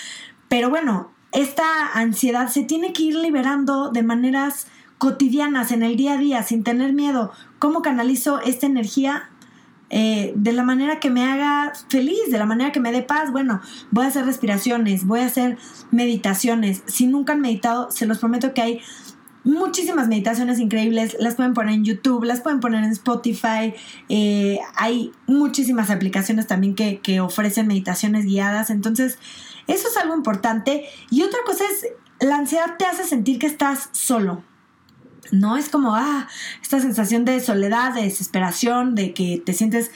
Pero 0.50 0.72
bueno, 0.72 1.12
esta 1.36 1.92
ansiedad 1.94 2.48
se 2.48 2.64
tiene 2.64 2.94
que 2.94 3.04
ir 3.04 3.16
liberando 3.16 3.90
de 3.92 4.04
maneras 4.04 4.68
cotidianas, 4.98 5.72
en 5.72 5.84
el 5.84 5.98
día 5.98 6.14
a 6.14 6.18
día, 6.18 6.44
sin 6.44 6.64
tener 6.64 6.94
miedo. 6.94 7.32
¿Cómo 7.60 7.82
canalizo 7.82 8.40
esta 8.40 8.66
energía? 8.66 9.30
Eh, 9.90 10.34
de 10.36 10.52
la 10.52 10.64
manera 10.64 11.00
que 11.00 11.10
me 11.10 11.24
haga 11.24 11.74
feliz, 11.90 12.32
de 12.32 12.38
la 12.40 12.46
manera 12.46 12.72
que 12.72 12.80
me 12.80 12.92
dé 12.92 13.02
paz. 13.02 13.32
Bueno, 13.32 13.62
voy 13.92 14.06
a 14.06 14.08
hacer 14.08 14.26
respiraciones, 14.26 15.06
voy 15.06 15.20
a 15.20 15.26
hacer 15.26 15.58
meditaciones. 15.92 16.84
Si 16.88 17.06
nunca 17.06 17.34
han 17.34 17.42
meditado, 17.42 17.92
se 17.92 18.06
los 18.06 18.20
prometo 18.20 18.54
que 18.54 18.62
hay 18.62 18.82
muchísimas 19.44 20.08
meditaciones 20.08 20.60
increíbles. 20.60 21.16
Las 21.20 21.36
pueden 21.36 21.54
poner 21.54 21.76
en 21.76 21.84
YouTube, 21.84 22.24
las 22.24 22.42
pueden 22.42 22.62
poner 22.62 22.84
en 22.84 22.92
Spotify. 22.92 23.74
Eh, 24.10 24.60
hay 24.76 25.12
muchísimas 25.28 25.90
aplicaciones 25.90 26.48
también 26.48 26.76
que, 26.76 27.00
que 27.00 27.20
ofrecen 27.20 27.68
meditaciones 27.68 28.26
guiadas. 28.26 28.70
Entonces, 28.70 29.20
eso 29.68 29.88
es 29.88 29.98
algo 29.98 30.16
importante. 30.16 30.86
Y 31.10 31.24
otra 31.24 31.40
cosa 31.46 31.64
es, 31.66 31.88
la 32.20 32.38
ansiedad 32.38 32.78
te 32.78 32.86
hace 32.86 33.04
sentir 33.04 33.40
que 33.40 33.48
estás 33.48 33.90
solo. 33.92 34.44
No 35.32 35.58
es 35.58 35.70
como, 35.70 35.96
ah, 35.96 36.28
esta 36.62 36.80
sensación 36.80 37.26
de 37.26 37.40
soledad, 37.40 37.94
de 37.94 38.04
desesperación, 38.04 38.96
de 38.96 39.14
que 39.14 39.42
te 39.44 39.54
sientes 39.54 39.92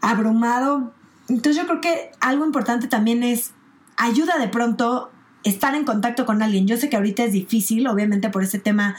abrumado. 0.00 0.92
Entonces 1.28 1.56
yo 1.56 1.66
creo 1.66 1.80
que 1.80 2.10
algo 2.20 2.44
importante 2.44 2.88
también 2.88 3.22
es 3.22 3.52
ayuda 3.96 4.38
de 4.38 4.48
pronto 4.48 5.10
estar 5.44 5.74
en 5.74 5.84
contacto 5.84 6.26
con 6.26 6.42
alguien. 6.42 6.66
Yo 6.66 6.76
sé 6.76 6.88
que 6.88 6.96
ahorita 6.96 7.24
es 7.24 7.32
difícil, 7.32 7.86
obviamente 7.86 8.30
por 8.30 8.42
ese 8.42 8.58
tema 8.58 8.96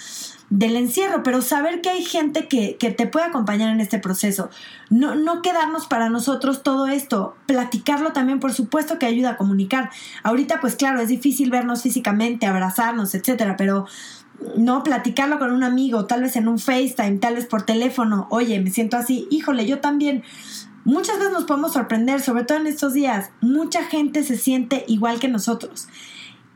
del 0.52 0.76
encierro, 0.76 1.24
pero 1.24 1.42
saber 1.42 1.80
que 1.80 1.90
hay 1.90 2.04
gente 2.04 2.50
que, 2.50 2.76
que, 2.76 2.92
te 2.92 3.08
puede 3.08 3.26
acompañar 3.26 3.70
en 3.70 3.80
este 3.80 4.00
proceso. 4.00 4.50
No, 4.90 5.16
no 5.16 5.42
quedarnos 5.42 5.88
para 5.88 6.10
nosotros 6.10 6.62
todo 6.62 6.88
esto, 6.88 7.36
platicarlo 7.46 8.12
también, 8.12 8.42
por 8.42 8.54
supuesto 8.54 9.00
que 9.00 9.06
ayuda 9.06 9.32
a 9.32 9.38
comunicar. 9.38 9.90
Ahorita, 10.24 10.60
pues 10.60 10.76
claro, 10.76 11.00
es 11.00 11.08
difícil 11.08 11.50
vernos 11.50 11.82
físicamente, 11.82 12.48
abrazarnos, 12.48 13.16
etcétera, 13.16 13.56
pero 13.56 13.88
no 14.58 14.84
platicarlo 14.84 15.40
con 15.40 15.52
un 15.52 15.64
amigo, 15.64 16.06
tal 16.06 16.22
vez 16.22 16.36
en 16.36 16.50
un 16.50 16.60
FaceTime, 16.60 17.20
tal 17.20 17.36
vez 17.36 17.46
por 17.46 17.62
teléfono. 17.62 18.28
Oye, 18.30 18.60
me 18.60 18.72
siento 18.72 18.98
así, 18.98 19.28
híjole, 19.32 19.66
yo 19.66 19.80
también. 19.80 20.22
Muchas 20.84 21.18
veces 21.18 21.32
nos 21.32 21.46
podemos 21.46 21.74
sorprender, 21.74 22.22
sobre 22.22 22.44
todo 22.44 22.58
en 22.58 22.68
estos 22.68 22.92
días. 22.92 23.30
Mucha 23.40 23.86
gente 23.86 24.24
se 24.24 24.36
siente 24.36 24.84
igual 24.88 25.20
que 25.20 25.30
nosotros 25.30 25.88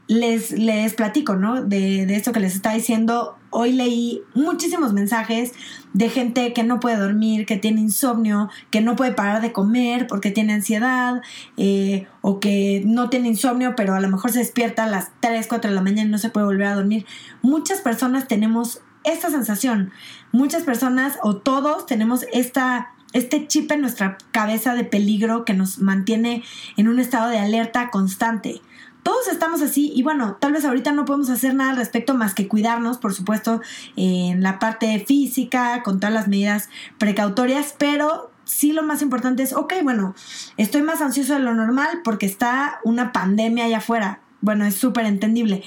les, 0.07 0.51
les 0.51 0.93
platico, 0.93 1.35
¿no? 1.35 1.63
De, 1.63 2.05
de, 2.05 2.15
esto 2.15 2.31
que 2.31 2.39
les 2.39 2.55
está 2.55 2.73
diciendo. 2.73 3.37
Hoy 3.49 3.71
leí 3.71 4.21
muchísimos 4.33 4.93
mensajes 4.93 5.53
de 5.93 6.09
gente 6.09 6.51
que 6.53 6.63
no 6.63 6.79
puede 6.79 6.97
dormir, 6.97 7.45
que 7.45 7.57
tiene 7.57 7.81
insomnio, 7.81 8.49
que 8.69 8.81
no 8.81 8.95
puede 8.95 9.13
parar 9.13 9.41
de 9.41 9.53
comer 9.53 10.07
porque 10.07 10.29
tiene 10.29 10.53
ansiedad, 10.53 11.21
eh, 11.57 12.07
o 12.21 12.39
que 12.39 12.83
no 12.85 13.09
tiene 13.09 13.29
insomnio, 13.29 13.75
pero 13.75 13.95
a 13.95 14.01
lo 14.01 14.09
mejor 14.09 14.31
se 14.31 14.39
despierta 14.39 14.83
a 14.83 14.87
las 14.87 15.11
3, 15.21 15.47
4 15.47 15.69
de 15.69 15.75
la 15.75 15.81
mañana 15.81 16.09
y 16.09 16.11
no 16.11 16.17
se 16.17 16.29
puede 16.29 16.45
volver 16.45 16.67
a 16.67 16.75
dormir. 16.75 17.05
Muchas 17.41 17.79
personas 17.79 18.27
tenemos 18.27 18.81
esta 19.05 19.29
sensación. 19.29 19.91
Muchas 20.31 20.63
personas 20.63 21.17
o 21.23 21.37
todos 21.37 21.85
tenemos 21.85 22.25
esta 22.33 22.91
este 23.13 23.47
chip 23.47 23.71
en 23.71 23.79
nuestra 23.79 24.17
cabeza 24.31 24.75
de 24.75 24.83
peligro 24.83 25.45
que 25.45 25.53
nos 25.53 25.79
mantiene 25.79 26.43
en 26.75 26.89
un 26.89 26.99
estado 26.99 27.29
de 27.29 27.39
alerta 27.39 27.89
constante 27.89 28.59
todos 29.05 29.27
estamos 29.27 29.61
así 29.61 29.91
y 29.95 30.01
bueno, 30.01 30.37
tal 30.41 30.53
vez 30.53 30.65
ahorita 30.65 30.91
no 30.91 31.05
podemos 31.05 31.29
hacer 31.29 31.53
nada 31.53 31.69
al 31.69 31.77
respecto 31.77 32.15
más 32.15 32.33
que 32.33 32.47
cuidarnos, 32.47 32.97
por 32.97 33.13
supuesto, 33.13 33.61
en 33.95 34.41
la 34.41 34.57
parte 34.57 34.99
física, 35.07 35.83
con 35.83 35.99
todas 35.99 36.11
las 36.11 36.27
medidas 36.27 36.69
precautorias, 36.97 37.75
pero 37.77 38.31
sí 38.45 38.71
lo 38.71 38.81
más 38.81 39.03
importante 39.03 39.43
es, 39.43 39.53
ok, 39.53 39.73
bueno, 39.83 40.15
estoy 40.57 40.81
más 40.81 41.01
ansioso 41.01 41.33
de 41.33 41.39
lo 41.39 41.53
normal 41.53 42.01
porque 42.03 42.25
está 42.25 42.79
una 42.83 43.11
pandemia 43.11 43.65
allá 43.65 43.77
afuera. 43.77 44.21
Bueno, 44.41 44.65
es 44.65 44.73
súper 44.73 45.05
entendible. 45.05 45.63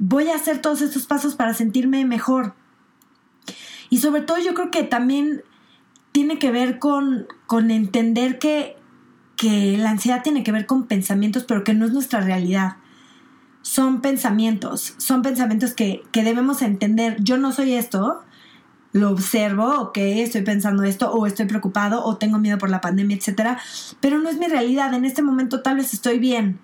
Voy 0.00 0.28
a 0.30 0.34
hacer 0.34 0.60
todos 0.60 0.82
estos 0.82 1.06
pasos 1.06 1.36
para 1.36 1.54
sentirme 1.54 2.04
mejor. 2.04 2.56
Y 3.90 3.98
sobre 3.98 4.22
todo 4.22 4.38
yo 4.38 4.54
creo 4.54 4.72
que 4.72 4.82
también 4.82 5.44
tiene 6.10 6.40
que 6.40 6.50
ver 6.50 6.80
con, 6.80 7.28
con 7.46 7.70
entender 7.70 8.40
que 8.40 8.76
que 9.36 9.76
la 9.78 9.90
ansiedad 9.90 10.22
tiene 10.22 10.42
que 10.42 10.52
ver 10.52 10.66
con 10.66 10.86
pensamientos, 10.86 11.44
pero 11.44 11.62
que 11.62 11.74
no 11.74 11.86
es 11.86 11.92
nuestra 11.92 12.20
realidad. 12.20 12.76
Son 13.62 14.00
pensamientos, 14.00 14.94
son 14.98 15.22
pensamientos 15.22 15.74
que, 15.74 16.02
que 16.12 16.24
debemos 16.24 16.62
entender. 16.62 17.16
Yo 17.20 17.36
no 17.36 17.52
soy 17.52 17.74
esto, 17.74 18.22
lo 18.92 19.10
observo, 19.10 19.80
ok, 19.80 19.98
estoy 19.98 20.42
pensando 20.42 20.82
esto, 20.84 21.12
o 21.12 21.26
estoy 21.26 21.46
preocupado, 21.46 22.04
o 22.04 22.16
tengo 22.16 22.38
miedo 22.38 22.58
por 22.58 22.70
la 22.70 22.80
pandemia, 22.80 23.16
etcétera, 23.16 23.58
pero 24.00 24.18
no 24.18 24.28
es 24.28 24.38
mi 24.38 24.46
realidad. 24.46 24.94
En 24.94 25.04
este 25.04 25.22
momento 25.22 25.62
tal 25.62 25.76
vez 25.76 25.92
estoy 25.92 26.18
bien, 26.18 26.58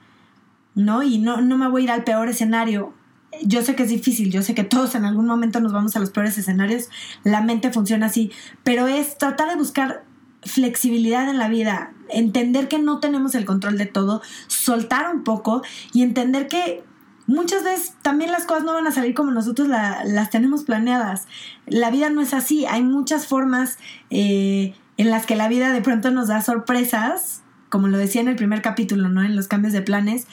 ¿no? 0.75 1.03
Y 1.03 1.19
no, 1.19 1.41
no 1.41 1.59
me 1.59 1.69
voy 1.69 1.83
a 1.83 1.85
ir 1.85 1.91
al 1.91 2.05
peor 2.05 2.29
escenario. 2.29 2.95
Yo 3.43 3.63
sé 3.63 3.75
que 3.75 3.83
es 3.83 3.89
difícil, 3.89 4.31
yo 4.31 4.43
sé 4.43 4.55
que 4.55 4.65
todos 4.65 4.95
en 4.95 5.05
algún 5.05 5.27
momento 5.27 5.61
nos 5.61 5.73
vamos 5.73 5.97
a 5.97 6.01
los 6.01 6.11
peores 6.11 6.37
escenarios, 6.39 6.89
la 7.25 7.43
mente 7.43 7.73
funciona 7.73 8.07
así, 8.07 8.31
pero 8.63 8.87
es 8.87 9.17
tratar 9.19 9.49
de 9.49 9.57
buscar 9.57 10.05
flexibilidad 10.45 11.29
en 11.29 11.39
la 11.39 11.49
vida, 11.49 11.93
entender 12.09 12.69
que 12.69 12.79
no 12.79 13.01
tenemos 13.01 13.35
el 13.35 13.45
control 13.45 13.79
de 13.79 13.87
todo, 13.87 14.23
soltar 14.49 15.15
un 15.15 15.25
poco 15.25 15.63
y 15.93 16.03
entender 16.03 16.49
que 16.49 16.83
muchas 17.27 17.65
veces 17.65 17.95
también 18.03 18.33
las 18.33 18.45
cosas 18.45 18.65
no 18.65 18.73
van 18.73 18.87
a 18.87 18.93
salir 18.93 19.15
como 19.15 19.31
nosotros 19.31 19.69
las 19.69 20.31
tenemos 20.31 20.65
planeadas. 20.65 21.27
La 21.67 21.91
vida 21.91 22.11
no 22.11 22.21
es 22.21 22.35
así, 22.35 22.67
hay 22.67 22.83
muchas 22.83 23.27
formas 23.27 23.79
eh, 24.11 24.75
en 24.97 25.11
las 25.11 25.27
que 25.27 25.37
la 25.37 25.49
vida 25.49 25.73
de 25.73 25.81
pronto 25.81 26.11
nos 26.11 26.29
da 26.29 26.43
sorpresas, 26.43 27.43
como 27.69 27.89
lo 27.89 27.99
decía 27.99 28.21
en 28.21 28.29
el 28.29 28.37
primer 28.37 28.63
capítulo, 28.63 29.09
¿no? 29.09 29.23
En 29.23 29.37
los 29.37 29.49
cambios 29.49 29.73
de 29.73 29.83
planes. 29.83 30.27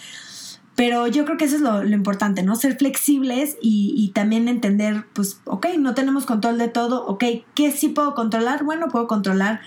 Pero 0.80 1.08
yo 1.08 1.26
creo 1.26 1.36
que 1.36 1.44
eso 1.44 1.58
es 1.58 1.62
lo, 1.62 1.86
importante, 1.90 2.42
¿no? 2.42 2.56
Ser 2.56 2.78
flexibles 2.78 3.58
y, 3.62 3.94
y, 3.98 4.14
también 4.14 4.48
entender, 4.48 5.06
pues, 5.12 5.42
ok, 5.44 5.68
no 5.78 5.94
tenemos 5.94 6.26
control 6.26 6.58
de 6.58 6.70
todo, 6.70 7.06
ok, 7.06 7.22
¿qué 7.54 7.74
sí 7.74 7.90
puedo 7.90 8.16
controlar? 8.16 8.64
Bueno, 8.64 8.88
puedo 8.88 9.06
controlar 9.06 9.60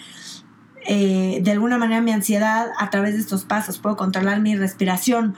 eh, 0.87 1.41
de 1.43 1.51
alguna 1.51 1.77
manera 1.77 2.01
mi 2.01 2.13
ansiedad 2.13 2.71
a 2.79 2.89
través 2.89 3.13
de 3.13 3.21
estos 3.21 3.45
pasos, 3.45 3.79
puedo 3.79 3.95
controlar 3.95 4.41
mi 4.41 4.57
respiración, 4.57 5.37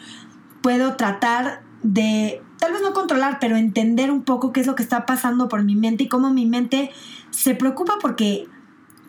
puedo 0.62 0.94
tratar 0.94 1.64
de, 1.82 2.40
tal 2.60 2.70
vez 2.70 2.80
no 2.80 2.92
controlar, 2.92 3.38
pero 3.40 3.56
entender 3.56 4.12
un 4.12 4.22
poco 4.22 4.52
qué 4.52 4.60
es 4.60 4.68
lo 4.68 4.76
que 4.76 4.84
está 4.84 5.06
pasando 5.06 5.48
por 5.48 5.64
mi 5.64 5.74
mente 5.74 6.04
y 6.04 6.08
cómo 6.08 6.30
mi 6.30 6.46
mente 6.46 6.92
se 7.30 7.56
preocupa 7.56 7.94
porque, 8.00 8.46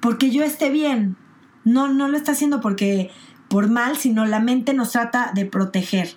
porque 0.01 0.31
yo 0.31 0.43
esté 0.43 0.71
bien. 0.71 1.15
No, 1.63 1.89
no 1.89 2.07
lo 2.07 2.17
está 2.17 2.31
haciendo 2.31 2.59
porque 2.59 3.11
por 3.49 3.69
mal, 3.69 3.97
sino 3.97 4.25
la 4.25 4.39
mente 4.39 4.73
nos 4.73 4.93
trata 4.93 5.31
de 5.35 5.45
proteger. 5.45 6.09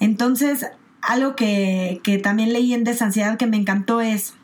Entonces, 0.00 0.66
algo 1.02 1.36
que, 1.36 2.00
que 2.02 2.18
también 2.18 2.52
leí 2.52 2.74
en 2.74 2.84
Desansiedad 2.84 3.36
que 3.36 3.46
me 3.46 3.56
encantó 3.56 4.00
es 4.00 4.34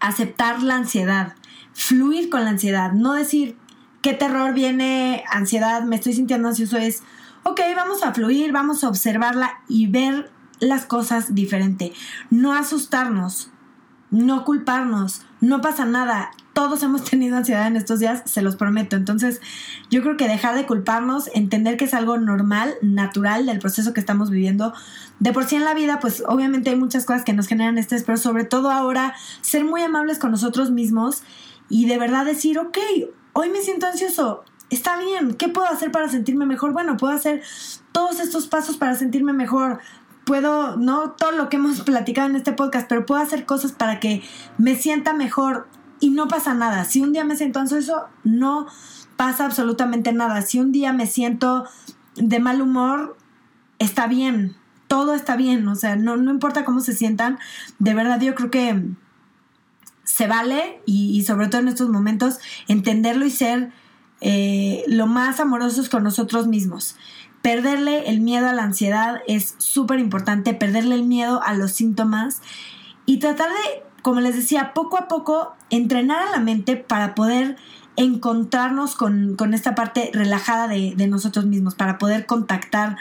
aceptar 0.00 0.62
la 0.62 0.76
ansiedad, 0.76 1.34
fluir 1.72 2.30
con 2.30 2.44
la 2.44 2.50
ansiedad, 2.50 2.92
no 2.92 3.12
decir, 3.12 3.56
qué 4.02 4.14
terror 4.14 4.54
viene, 4.54 5.24
ansiedad, 5.30 5.82
me 5.82 5.96
estoy 5.96 6.12
sintiendo 6.12 6.48
ansioso, 6.48 6.78
es, 6.78 7.02
ok, 7.42 7.60
vamos 7.74 8.02
a 8.02 8.12
fluir, 8.12 8.52
vamos 8.52 8.84
a 8.84 8.88
observarla 8.88 9.60
y 9.68 9.86
ver 9.86 10.30
las 10.60 10.86
cosas 10.86 11.34
diferente. 11.34 11.92
No 12.30 12.52
asustarnos, 12.52 13.50
no 14.10 14.44
culparnos, 14.44 15.22
no 15.40 15.60
pasa 15.60 15.84
nada. 15.84 16.30
Todos 16.58 16.82
hemos 16.82 17.04
tenido 17.04 17.36
ansiedad 17.36 17.68
en 17.68 17.76
estos 17.76 18.00
días, 18.00 18.22
se 18.24 18.42
los 18.42 18.56
prometo. 18.56 18.96
Entonces, 18.96 19.40
yo 19.90 20.02
creo 20.02 20.16
que 20.16 20.26
dejar 20.26 20.56
de 20.56 20.66
culparnos, 20.66 21.30
entender 21.32 21.76
que 21.76 21.84
es 21.84 21.94
algo 21.94 22.18
normal, 22.18 22.74
natural 22.82 23.46
del 23.46 23.60
proceso 23.60 23.94
que 23.94 24.00
estamos 24.00 24.28
viviendo. 24.28 24.74
De 25.20 25.32
por 25.32 25.44
sí 25.44 25.54
en 25.54 25.64
la 25.64 25.72
vida, 25.72 26.00
pues 26.00 26.24
obviamente 26.26 26.70
hay 26.70 26.74
muchas 26.74 27.04
cosas 27.04 27.22
que 27.22 27.32
nos 27.32 27.46
generan 27.46 27.78
estrés, 27.78 28.02
pero 28.02 28.18
sobre 28.18 28.42
todo 28.42 28.72
ahora, 28.72 29.14
ser 29.40 29.64
muy 29.64 29.82
amables 29.82 30.18
con 30.18 30.32
nosotros 30.32 30.72
mismos 30.72 31.22
y 31.68 31.86
de 31.86 31.96
verdad 31.96 32.24
decir, 32.24 32.58
ok, 32.58 32.76
hoy 33.34 33.50
me 33.50 33.60
siento 33.60 33.86
ansioso. 33.86 34.42
está 34.68 34.98
bien. 34.98 35.34
¿Qué 35.34 35.46
puedo 35.46 35.68
hacer 35.68 35.92
para 35.92 36.08
sentirme 36.08 36.44
mejor? 36.44 36.72
Bueno, 36.72 36.96
puedo 36.96 37.14
hacer 37.14 37.40
todos 37.92 38.18
estos 38.18 38.48
pasos 38.48 38.78
para 38.78 38.96
sentirme 38.96 39.32
mejor. 39.32 39.78
Puedo, 40.24 40.76
no 40.76 41.12
todo 41.12 41.30
lo 41.30 41.50
que 41.50 41.58
hemos 41.58 41.82
platicado 41.82 42.28
en 42.28 42.34
este 42.34 42.50
podcast, 42.50 42.88
pero 42.88 43.06
puedo 43.06 43.22
hacer 43.22 43.46
cosas 43.46 43.70
para 43.70 44.00
que 44.00 44.24
me 44.58 44.74
sienta 44.74 45.12
mejor 45.12 45.68
y 46.00 46.10
no 46.10 46.28
pasa 46.28 46.54
nada. 46.54 46.84
Si 46.84 47.00
un 47.00 47.12
día 47.12 47.24
me 47.24 47.36
siento 47.36 47.60
ansioso, 47.60 48.04
no 48.24 48.66
pasa 49.16 49.44
absolutamente 49.44 50.12
nada. 50.12 50.42
Si 50.42 50.60
un 50.60 50.72
día 50.72 50.92
me 50.92 51.06
siento 51.06 51.64
de 52.16 52.38
mal 52.40 52.60
humor, 52.60 53.16
está 53.78 54.06
bien. 54.06 54.56
Todo 54.86 55.14
está 55.14 55.36
bien. 55.36 55.66
O 55.68 55.74
sea, 55.74 55.96
no, 55.96 56.16
no 56.16 56.30
importa 56.30 56.64
cómo 56.64 56.80
se 56.80 56.94
sientan. 56.94 57.38
De 57.78 57.94
verdad, 57.94 58.20
yo 58.20 58.34
creo 58.34 58.50
que 58.50 58.82
se 60.08 60.26
vale 60.26 60.80
y, 60.86 61.22
sobre 61.24 61.48
todo 61.48 61.60
en 61.60 61.68
estos 61.68 61.90
momentos 61.90 62.38
entenderlo 62.66 63.26
y 63.26 63.30
ser 63.30 63.72
eh, 64.20 64.82
lo 64.86 65.06
más 65.06 65.38
amorosos 65.38 65.88
con 65.88 66.02
nosotros 66.02 66.46
mismos. 66.46 66.96
Perderle 67.42 68.08
el 68.08 68.20
miedo 68.20 68.48
a 68.48 68.52
la 68.52 68.64
ansiedad 68.64 69.20
es 69.28 69.54
súper 69.58 70.00
importante, 70.00 70.54
perderle 70.54 70.94
el 70.94 71.04
miedo 71.04 71.42
a 71.42 71.52
los 71.52 71.72
síntomas 71.72 72.40
y 73.04 73.18
tratar 73.18 73.48
de, 73.50 73.87
como 74.02 74.20
les 74.20 74.36
decía, 74.36 74.72
poco 74.74 74.98
a 74.98 75.08
poco 75.08 75.54
entrenar 75.70 76.28
a 76.28 76.30
la 76.30 76.40
mente 76.40 76.76
para 76.76 77.14
poder 77.14 77.56
encontrarnos 77.96 78.94
con, 78.94 79.36
esta 79.54 79.74
parte 79.74 80.10
relajada 80.14 80.68
de, 80.68 81.06
nosotros 81.08 81.46
mismos, 81.46 81.74
para 81.74 81.98
poder 81.98 82.26
contactar 82.26 82.96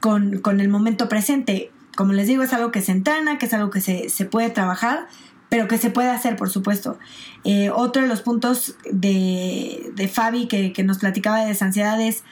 con, 0.00 0.60
el 0.60 0.68
momento 0.68 1.08
presente. 1.08 1.72
Como 1.96 2.12
les 2.12 2.28
digo, 2.28 2.42
es 2.42 2.52
algo 2.52 2.70
que 2.70 2.80
se 2.80 2.92
entrena, 2.92 3.38
que 3.38 3.46
es 3.46 3.54
algo 3.54 3.70
que 3.70 3.80
se, 3.80 4.08
se 4.08 4.24
puede 4.24 4.50
trabajar, 4.50 5.08
pero 5.48 5.66
que 5.66 5.78
se 5.78 5.90
puede 5.90 6.10
hacer, 6.10 6.36
por 6.36 6.48
supuesto. 6.48 6.98
Eh, 7.42 7.70
otro 7.70 8.02
de 8.02 8.08
los 8.08 8.22
puntos 8.22 8.76
de, 8.90 9.92
de 9.94 10.08
Fabi 10.08 10.46
que, 10.46 10.72
que, 10.72 10.84
nos 10.84 10.98
platicaba 10.98 11.44
de 11.44 11.50
esa 11.50 11.66
ansiedad 11.66 12.00
es 12.00 12.22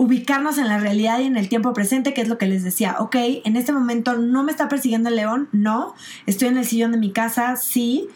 ubicarnos 0.00 0.58
en 0.58 0.68
la 0.68 0.78
realidad 0.78 1.20
y 1.20 1.24
en 1.24 1.36
el 1.36 1.48
tiempo 1.48 1.72
presente, 1.72 2.14
que 2.14 2.22
es 2.22 2.28
lo 2.28 2.38
que 2.38 2.46
les 2.46 2.64
decía. 2.64 2.96
Ok, 2.98 3.16
en 3.16 3.56
este 3.56 3.72
momento 3.72 4.16
no 4.16 4.42
me 4.42 4.50
está 4.50 4.68
persiguiendo 4.68 5.10
el 5.10 5.16
león, 5.16 5.48
no. 5.52 5.94
Estoy 6.26 6.48
en 6.48 6.56
el 6.56 6.64
sillón 6.64 6.92
de 6.92 6.98
mi 6.98 7.12
casa, 7.12 7.56
sí. 7.56 8.08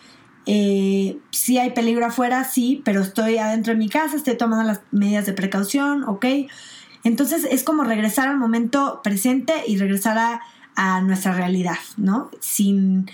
Eh, 0.46 1.18
sí 1.30 1.58
hay 1.58 1.70
peligro 1.70 2.06
afuera, 2.06 2.44
sí, 2.44 2.82
pero 2.84 3.02
estoy 3.02 3.38
adentro 3.38 3.72
de 3.72 3.78
mi 3.78 3.88
casa, 3.88 4.16
estoy 4.16 4.36
tomando 4.36 4.64
las 4.64 4.80
medidas 4.92 5.26
de 5.26 5.32
precaución, 5.32 6.04
ok. 6.04 6.26
Entonces 7.02 7.46
es 7.50 7.62
como 7.62 7.84
regresar 7.84 8.28
al 8.28 8.38
momento 8.38 9.00
presente 9.02 9.52
y 9.66 9.76
regresar 9.76 10.16
a, 10.18 10.40
a 10.74 11.02
nuestra 11.02 11.32
realidad, 11.32 11.78
¿no? 11.98 12.30
Sin, 12.40 13.06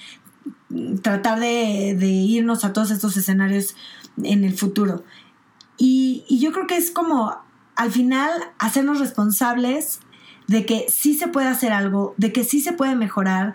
tratar 1.02 1.40
de, 1.40 1.96
irnos 2.06 2.64
a 2.64 2.72
todos 2.72 2.90
estos 2.90 3.16
escenarios 3.16 3.74
en 4.22 4.44
el 4.44 4.56
futuro. 4.56 5.04
Y, 5.76 6.24
yo 6.40 6.52
creo 6.52 6.66
que 6.66 6.76
es 6.76 6.90
como 6.90 7.37
al 7.76 7.90
final 7.90 8.30
hacernos 8.59 8.98
responsables 8.98 10.00
de 10.46 10.66
que 10.66 10.87
sí 10.88 11.14
se 11.14 11.28
puede 11.28 11.48
hacer 11.48 11.72
algo, 11.72 12.14
de 12.16 12.33
que 12.33 12.44
sí 12.44 12.61
se 12.61 12.72
puede 12.72 12.96
mejorar 12.96 13.54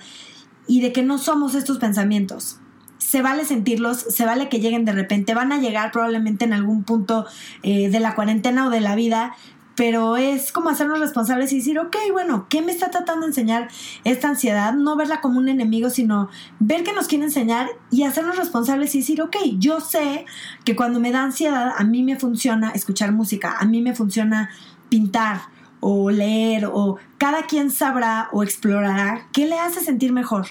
y 0.68 0.82
de 0.82 0.94
que 0.94 1.04
no 1.04 1.18
somos 1.18 1.56
estos 1.56 1.78
pensamientos. 1.78 2.60
Se 2.98 3.22
vale 3.22 3.46
sentirlos, 3.46 3.98
se 4.00 4.26
vale 4.26 4.50
que 4.50 4.60
lleguen 4.60 4.86
de 4.86 4.94
repente, 4.94 5.34
van 5.34 5.52
a 5.52 5.60
llegar 5.60 5.92
probablemente 5.92 6.46
en 6.46 6.54
algún 6.54 6.84
punto 6.84 7.26
eh, 7.64 7.90
de 7.90 8.00
la 8.00 8.16
cuarentena 8.16 8.68
o 8.68 8.70
de 8.70 8.82
la 8.82 8.96
vida, 8.96 9.36
pero 9.76 10.16
es 10.16 10.52
como 10.52 10.70
hacernos 10.70 11.00
responsables 11.00 11.52
y 11.52 11.58
decir, 11.58 11.80
ok, 11.80 11.96
bueno, 12.12 12.48
¿qué 12.50 12.62
me 12.62 12.72
está 12.72 12.92
tratando 12.92 13.22
de 13.22 13.32
enseñar 13.32 13.68
esta 14.06 14.30
ansiedad? 14.30 14.74
No 14.74 14.96
verla 14.96 15.20
como 15.20 15.38
un 15.38 15.50
enemigo, 15.50 15.90
sino 15.90 16.30
ver 16.60 16.84
qué 16.84 16.94
nos 16.94 17.08
quiere 17.08 17.26
enseñar 17.26 17.68
y 17.92 18.04
hacernos 18.04 18.38
responsables 18.38 18.96
y 18.96 19.00
decir, 19.00 19.22
ok, 19.22 19.36
yo 19.58 19.82
sé 19.82 20.26
que 20.64 20.76
cuando 20.76 21.00
me 21.00 21.12
da 21.12 21.24
ansiedad, 21.24 21.74
a 21.78 21.84
mí 21.84 22.04
me 22.04 22.18
funciona 22.18 22.72
escuchar 22.72 23.12
música, 23.12 23.56
a 23.60 23.66
mí 23.66 23.82
me 23.82 23.94
funciona 23.94 24.50
pintar 24.88 25.42
o 25.82 26.10
leer 26.10 26.68
o 26.72 26.98
cada 27.18 27.46
quien 27.46 27.70
sabrá 27.70 28.30
o 28.32 28.44
explorará 28.44 29.28
qué 29.34 29.46
le 29.46 29.60
hace 29.60 29.82
sentir 29.82 30.14
mejor. 30.14 30.48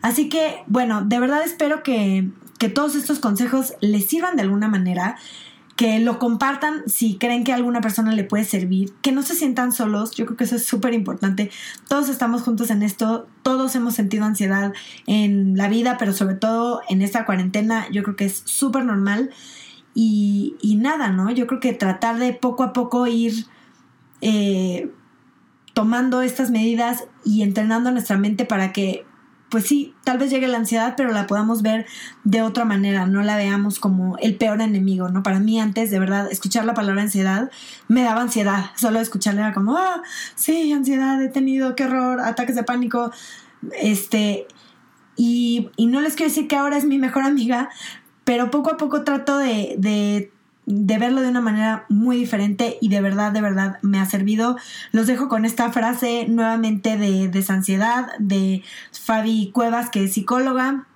Así 0.00 0.28
que, 0.28 0.62
bueno, 0.68 1.02
de 1.02 1.18
verdad 1.18 1.42
espero 1.44 1.82
que, 1.82 2.30
que 2.58 2.68
todos 2.68 2.94
estos 2.94 3.18
consejos 3.18 3.74
les 3.80 4.06
sirvan 4.06 4.36
de 4.36 4.42
alguna 4.42 4.68
manera 4.68 5.16
que 5.76 5.98
lo 5.98 6.18
compartan 6.18 6.82
si 6.86 7.16
creen 7.16 7.42
que 7.42 7.52
a 7.52 7.56
alguna 7.56 7.80
persona 7.80 8.12
le 8.12 8.24
puede 8.24 8.44
servir, 8.44 8.92
que 9.02 9.10
no 9.10 9.22
se 9.22 9.34
sientan 9.34 9.72
solos, 9.72 10.12
yo 10.12 10.24
creo 10.24 10.36
que 10.36 10.44
eso 10.44 10.56
es 10.56 10.64
súper 10.64 10.94
importante. 10.94 11.50
Todos 11.88 12.08
estamos 12.08 12.42
juntos 12.42 12.70
en 12.70 12.82
esto, 12.82 13.26
todos 13.42 13.74
hemos 13.74 13.94
sentido 13.94 14.24
ansiedad 14.24 14.72
en 15.06 15.56
la 15.56 15.68
vida, 15.68 15.96
pero 15.98 16.12
sobre 16.12 16.36
todo 16.36 16.80
en 16.88 17.02
esta 17.02 17.24
cuarentena, 17.26 17.88
yo 17.90 18.02
creo 18.04 18.16
que 18.16 18.26
es 18.26 18.42
súper 18.44 18.84
normal. 18.84 19.30
Y, 19.96 20.56
nada, 20.80 21.10
¿no? 21.10 21.30
Yo 21.30 21.46
creo 21.46 21.60
que 21.60 21.72
tratar 21.72 22.18
de 22.18 22.32
poco 22.32 22.64
a 22.64 22.72
poco 22.72 23.06
ir 23.06 23.46
eh, 24.20 24.90
tomando 25.72 26.20
estas 26.20 26.50
medidas 26.50 27.04
y 27.24 27.42
entrenando 27.42 27.92
nuestra 27.92 28.16
mente 28.16 28.44
para 28.44 28.72
que 28.72 29.06
pues 29.54 29.68
sí, 29.68 29.94
tal 30.02 30.18
vez 30.18 30.30
llegue 30.30 30.48
la 30.48 30.58
ansiedad, 30.58 30.94
pero 30.96 31.12
la 31.12 31.28
podamos 31.28 31.62
ver 31.62 31.86
de 32.24 32.42
otra 32.42 32.64
manera, 32.64 33.06
no 33.06 33.22
la 33.22 33.36
veamos 33.36 33.78
como 33.78 34.18
el 34.18 34.34
peor 34.34 34.60
enemigo, 34.60 35.10
¿no? 35.10 35.22
Para 35.22 35.38
mí 35.38 35.60
antes, 35.60 35.92
de 35.92 36.00
verdad, 36.00 36.26
escuchar 36.28 36.64
la 36.64 36.74
palabra 36.74 37.02
ansiedad 37.02 37.52
me 37.86 38.02
daba 38.02 38.22
ansiedad, 38.22 38.72
solo 38.74 38.98
escucharla 38.98 39.42
era 39.42 39.54
como, 39.54 39.76
ah, 39.76 40.02
sí, 40.34 40.72
ansiedad, 40.72 41.22
he 41.22 41.28
tenido, 41.28 41.76
qué 41.76 41.84
horror, 41.84 42.18
ataques 42.18 42.56
de 42.56 42.64
pánico, 42.64 43.12
este, 43.80 44.48
y, 45.14 45.70
no 45.78 46.00
les 46.00 46.16
quiero 46.16 46.30
decir 46.30 46.48
que 46.48 46.56
ahora 46.56 46.76
es 46.76 46.84
mi 46.84 46.98
mejor 46.98 47.22
amiga, 47.22 47.68
pero 48.24 48.50
poco 48.50 48.72
a 48.72 48.76
poco 48.76 49.04
trato 49.04 49.38
de 49.38 50.33
de 50.66 50.98
verlo 50.98 51.20
de 51.20 51.28
una 51.28 51.40
manera 51.40 51.84
muy 51.88 52.16
diferente 52.16 52.78
y 52.80 52.88
de 52.88 53.00
verdad, 53.00 53.32
de 53.32 53.40
verdad 53.40 53.78
me 53.82 53.98
ha 53.98 54.06
servido. 54.06 54.56
Los 54.92 55.06
dejo 55.06 55.28
con 55.28 55.44
esta 55.44 55.70
frase 55.72 56.26
nuevamente 56.28 56.96
de 56.96 57.28
desansiedad 57.28 58.08
de 58.18 58.62
Fabi 58.92 59.50
Cuevas, 59.52 59.90
que 59.90 60.04
es 60.04 60.14
psicóloga, 60.14 60.86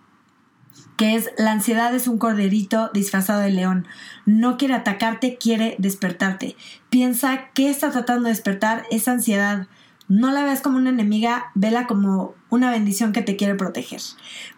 que 0.97 1.15
es 1.15 1.31
la 1.39 1.53
ansiedad 1.53 1.95
es 1.95 2.09
un 2.09 2.19
corderito 2.19 2.91
disfrazado 2.93 3.41
de 3.41 3.51
león. 3.51 3.87
No 4.27 4.57
quiere 4.57 4.75
atacarte, 4.75 5.39
quiere 5.39 5.77
despertarte. 5.79 6.57
Piensa 6.91 7.51
que 7.55 7.71
está 7.71 7.91
tratando 7.91 8.25
de 8.25 8.31
despertar 8.31 8.85
esa 8.91 9.13
ansiedad. 9.13 9.69
No 10.09 10.33
la 10.33 10.43
veas 10.43 10.63
como 10.63 10.79
una 10.79 10.91
enemiga, 10.91 11.51
vela 11.55 11.87
como 11.87 12.35
una 12.49 12.71
bendición 12.71 13.13
que 13.13 13.21
te 13.21 13.37
quiere 13.37 13.55
proteger. 13.55 14.01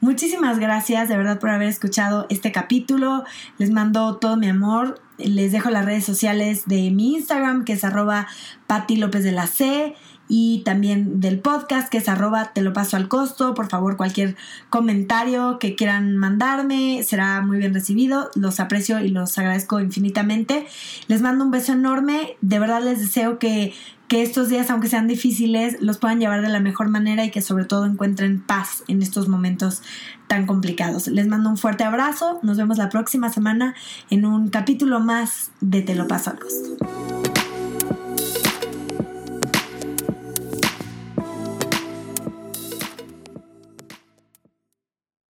Muchísimas 0.01 0.59
gracias 0.61 1.09
de 1.09 1.17
verdad 1.17 1.41
por 1.41 1.51
haber 1.51 1.69
escuchado 1.69 2.27
este 2.31 2.53
capítulo. 2.53 3.25
Les 3.59 3.71
mando 3.71 4.17
todo 4.17 4.37
mi 4.37 4.49
amor. 4.49 5.03
Les 5.19 5.51
dejo 5.53 5.71
las 5.71 5.85
redes 5.85 6.05
sociales 6.05 6.63
de 6.67 6.91
mi 6.91 7.15
Instagram, 7.15 7.65
que 7.65 7.73
es 7.73 7.85
arroba 7.85 8.29
Patti 8.69 8.97
López 8.97 9.25
de 9.25 9.33
la 9.33 9.47
C 9.47 9.97
y 10.33 10.63
también 10.65 11.21
del 11.21 11.41
podcast 11.41 11.89
que 11.89 11.99
es 11.99 12.09
arroba 12.09 12.53
te 12.53 12.63
lo 12.63 12.73
paso 12.73 12.97
al 12.97 13.09
costo. 13.09 13.53
Por 13.53 13.69
favor, 13.69 13.97
cualquier 13.97 14.37
comentario 14.71 15.59
que 15.59 15.75
quieran 15.75 16.17
mandarme 16.17 17.03
será 17.03 17.41
muy 17.41 17.59
bien 17.59 17.75
recibido. 17.75 18.31
Los 18.37 18.61
aprecio 18.61 19.01
y 19.01 19.09
los 19.09 19.37
agradezco 19.37 19.81
infinitamente. 19.81 20.69
Les 21.09 21.21
mando 21.21 21.45
un 21.45 21.51
beso 21.51 21.73
enorme. 21.73 22.37
De 22.41 22.61
verdad 22.61 22.81
les 22.81 23.01
deseo 23.01 23.41
que 23.41 23.75
que 24.11 24.23
estos 24.23 24.49
días, 24.49 24.69
aunque 24.71 24.89
sean 24.89 25.07
difíciles, 25.07 25.77
los 25.81 25.99
puedan 25.99 26.19
llevar 26.19 26.43
de 26.43 26.49
la 26.49 26.59
mejor 26.59 26.89
manera 26.89 27.25
y 27.25 27.31
que 27.31 27.41
sobre 27.43 27.65
todo 27.65 27.87
encuentren 27.87 28.41
paz 28.41 28.83
en 28.89 29.03
estos 29.03 29.29
momentos 29.29 29.83
tan 30.27 30.47
complicados. 30.47 31.07
Les 31.07 31.29
mando 31.29 31.49
un 31.49 31.57
fuerte 31.57 31.85
abrazo, 31.85 32.41
nos 32.43 32.57
vemos 32.57 32.77
la 32.77 32.89
próxima 32.89 33.33
semana 33.33 33.77
en 34.11 34.25
un 34.25 34.49
capítulo 34.49 34.99
más 34.99 35.53
de 35.61 35.83
Te 35.83 35.95
lo 35.95 36.09
paso 36.09 36.31
al 36.31 36.41
costo. 36.41 37.50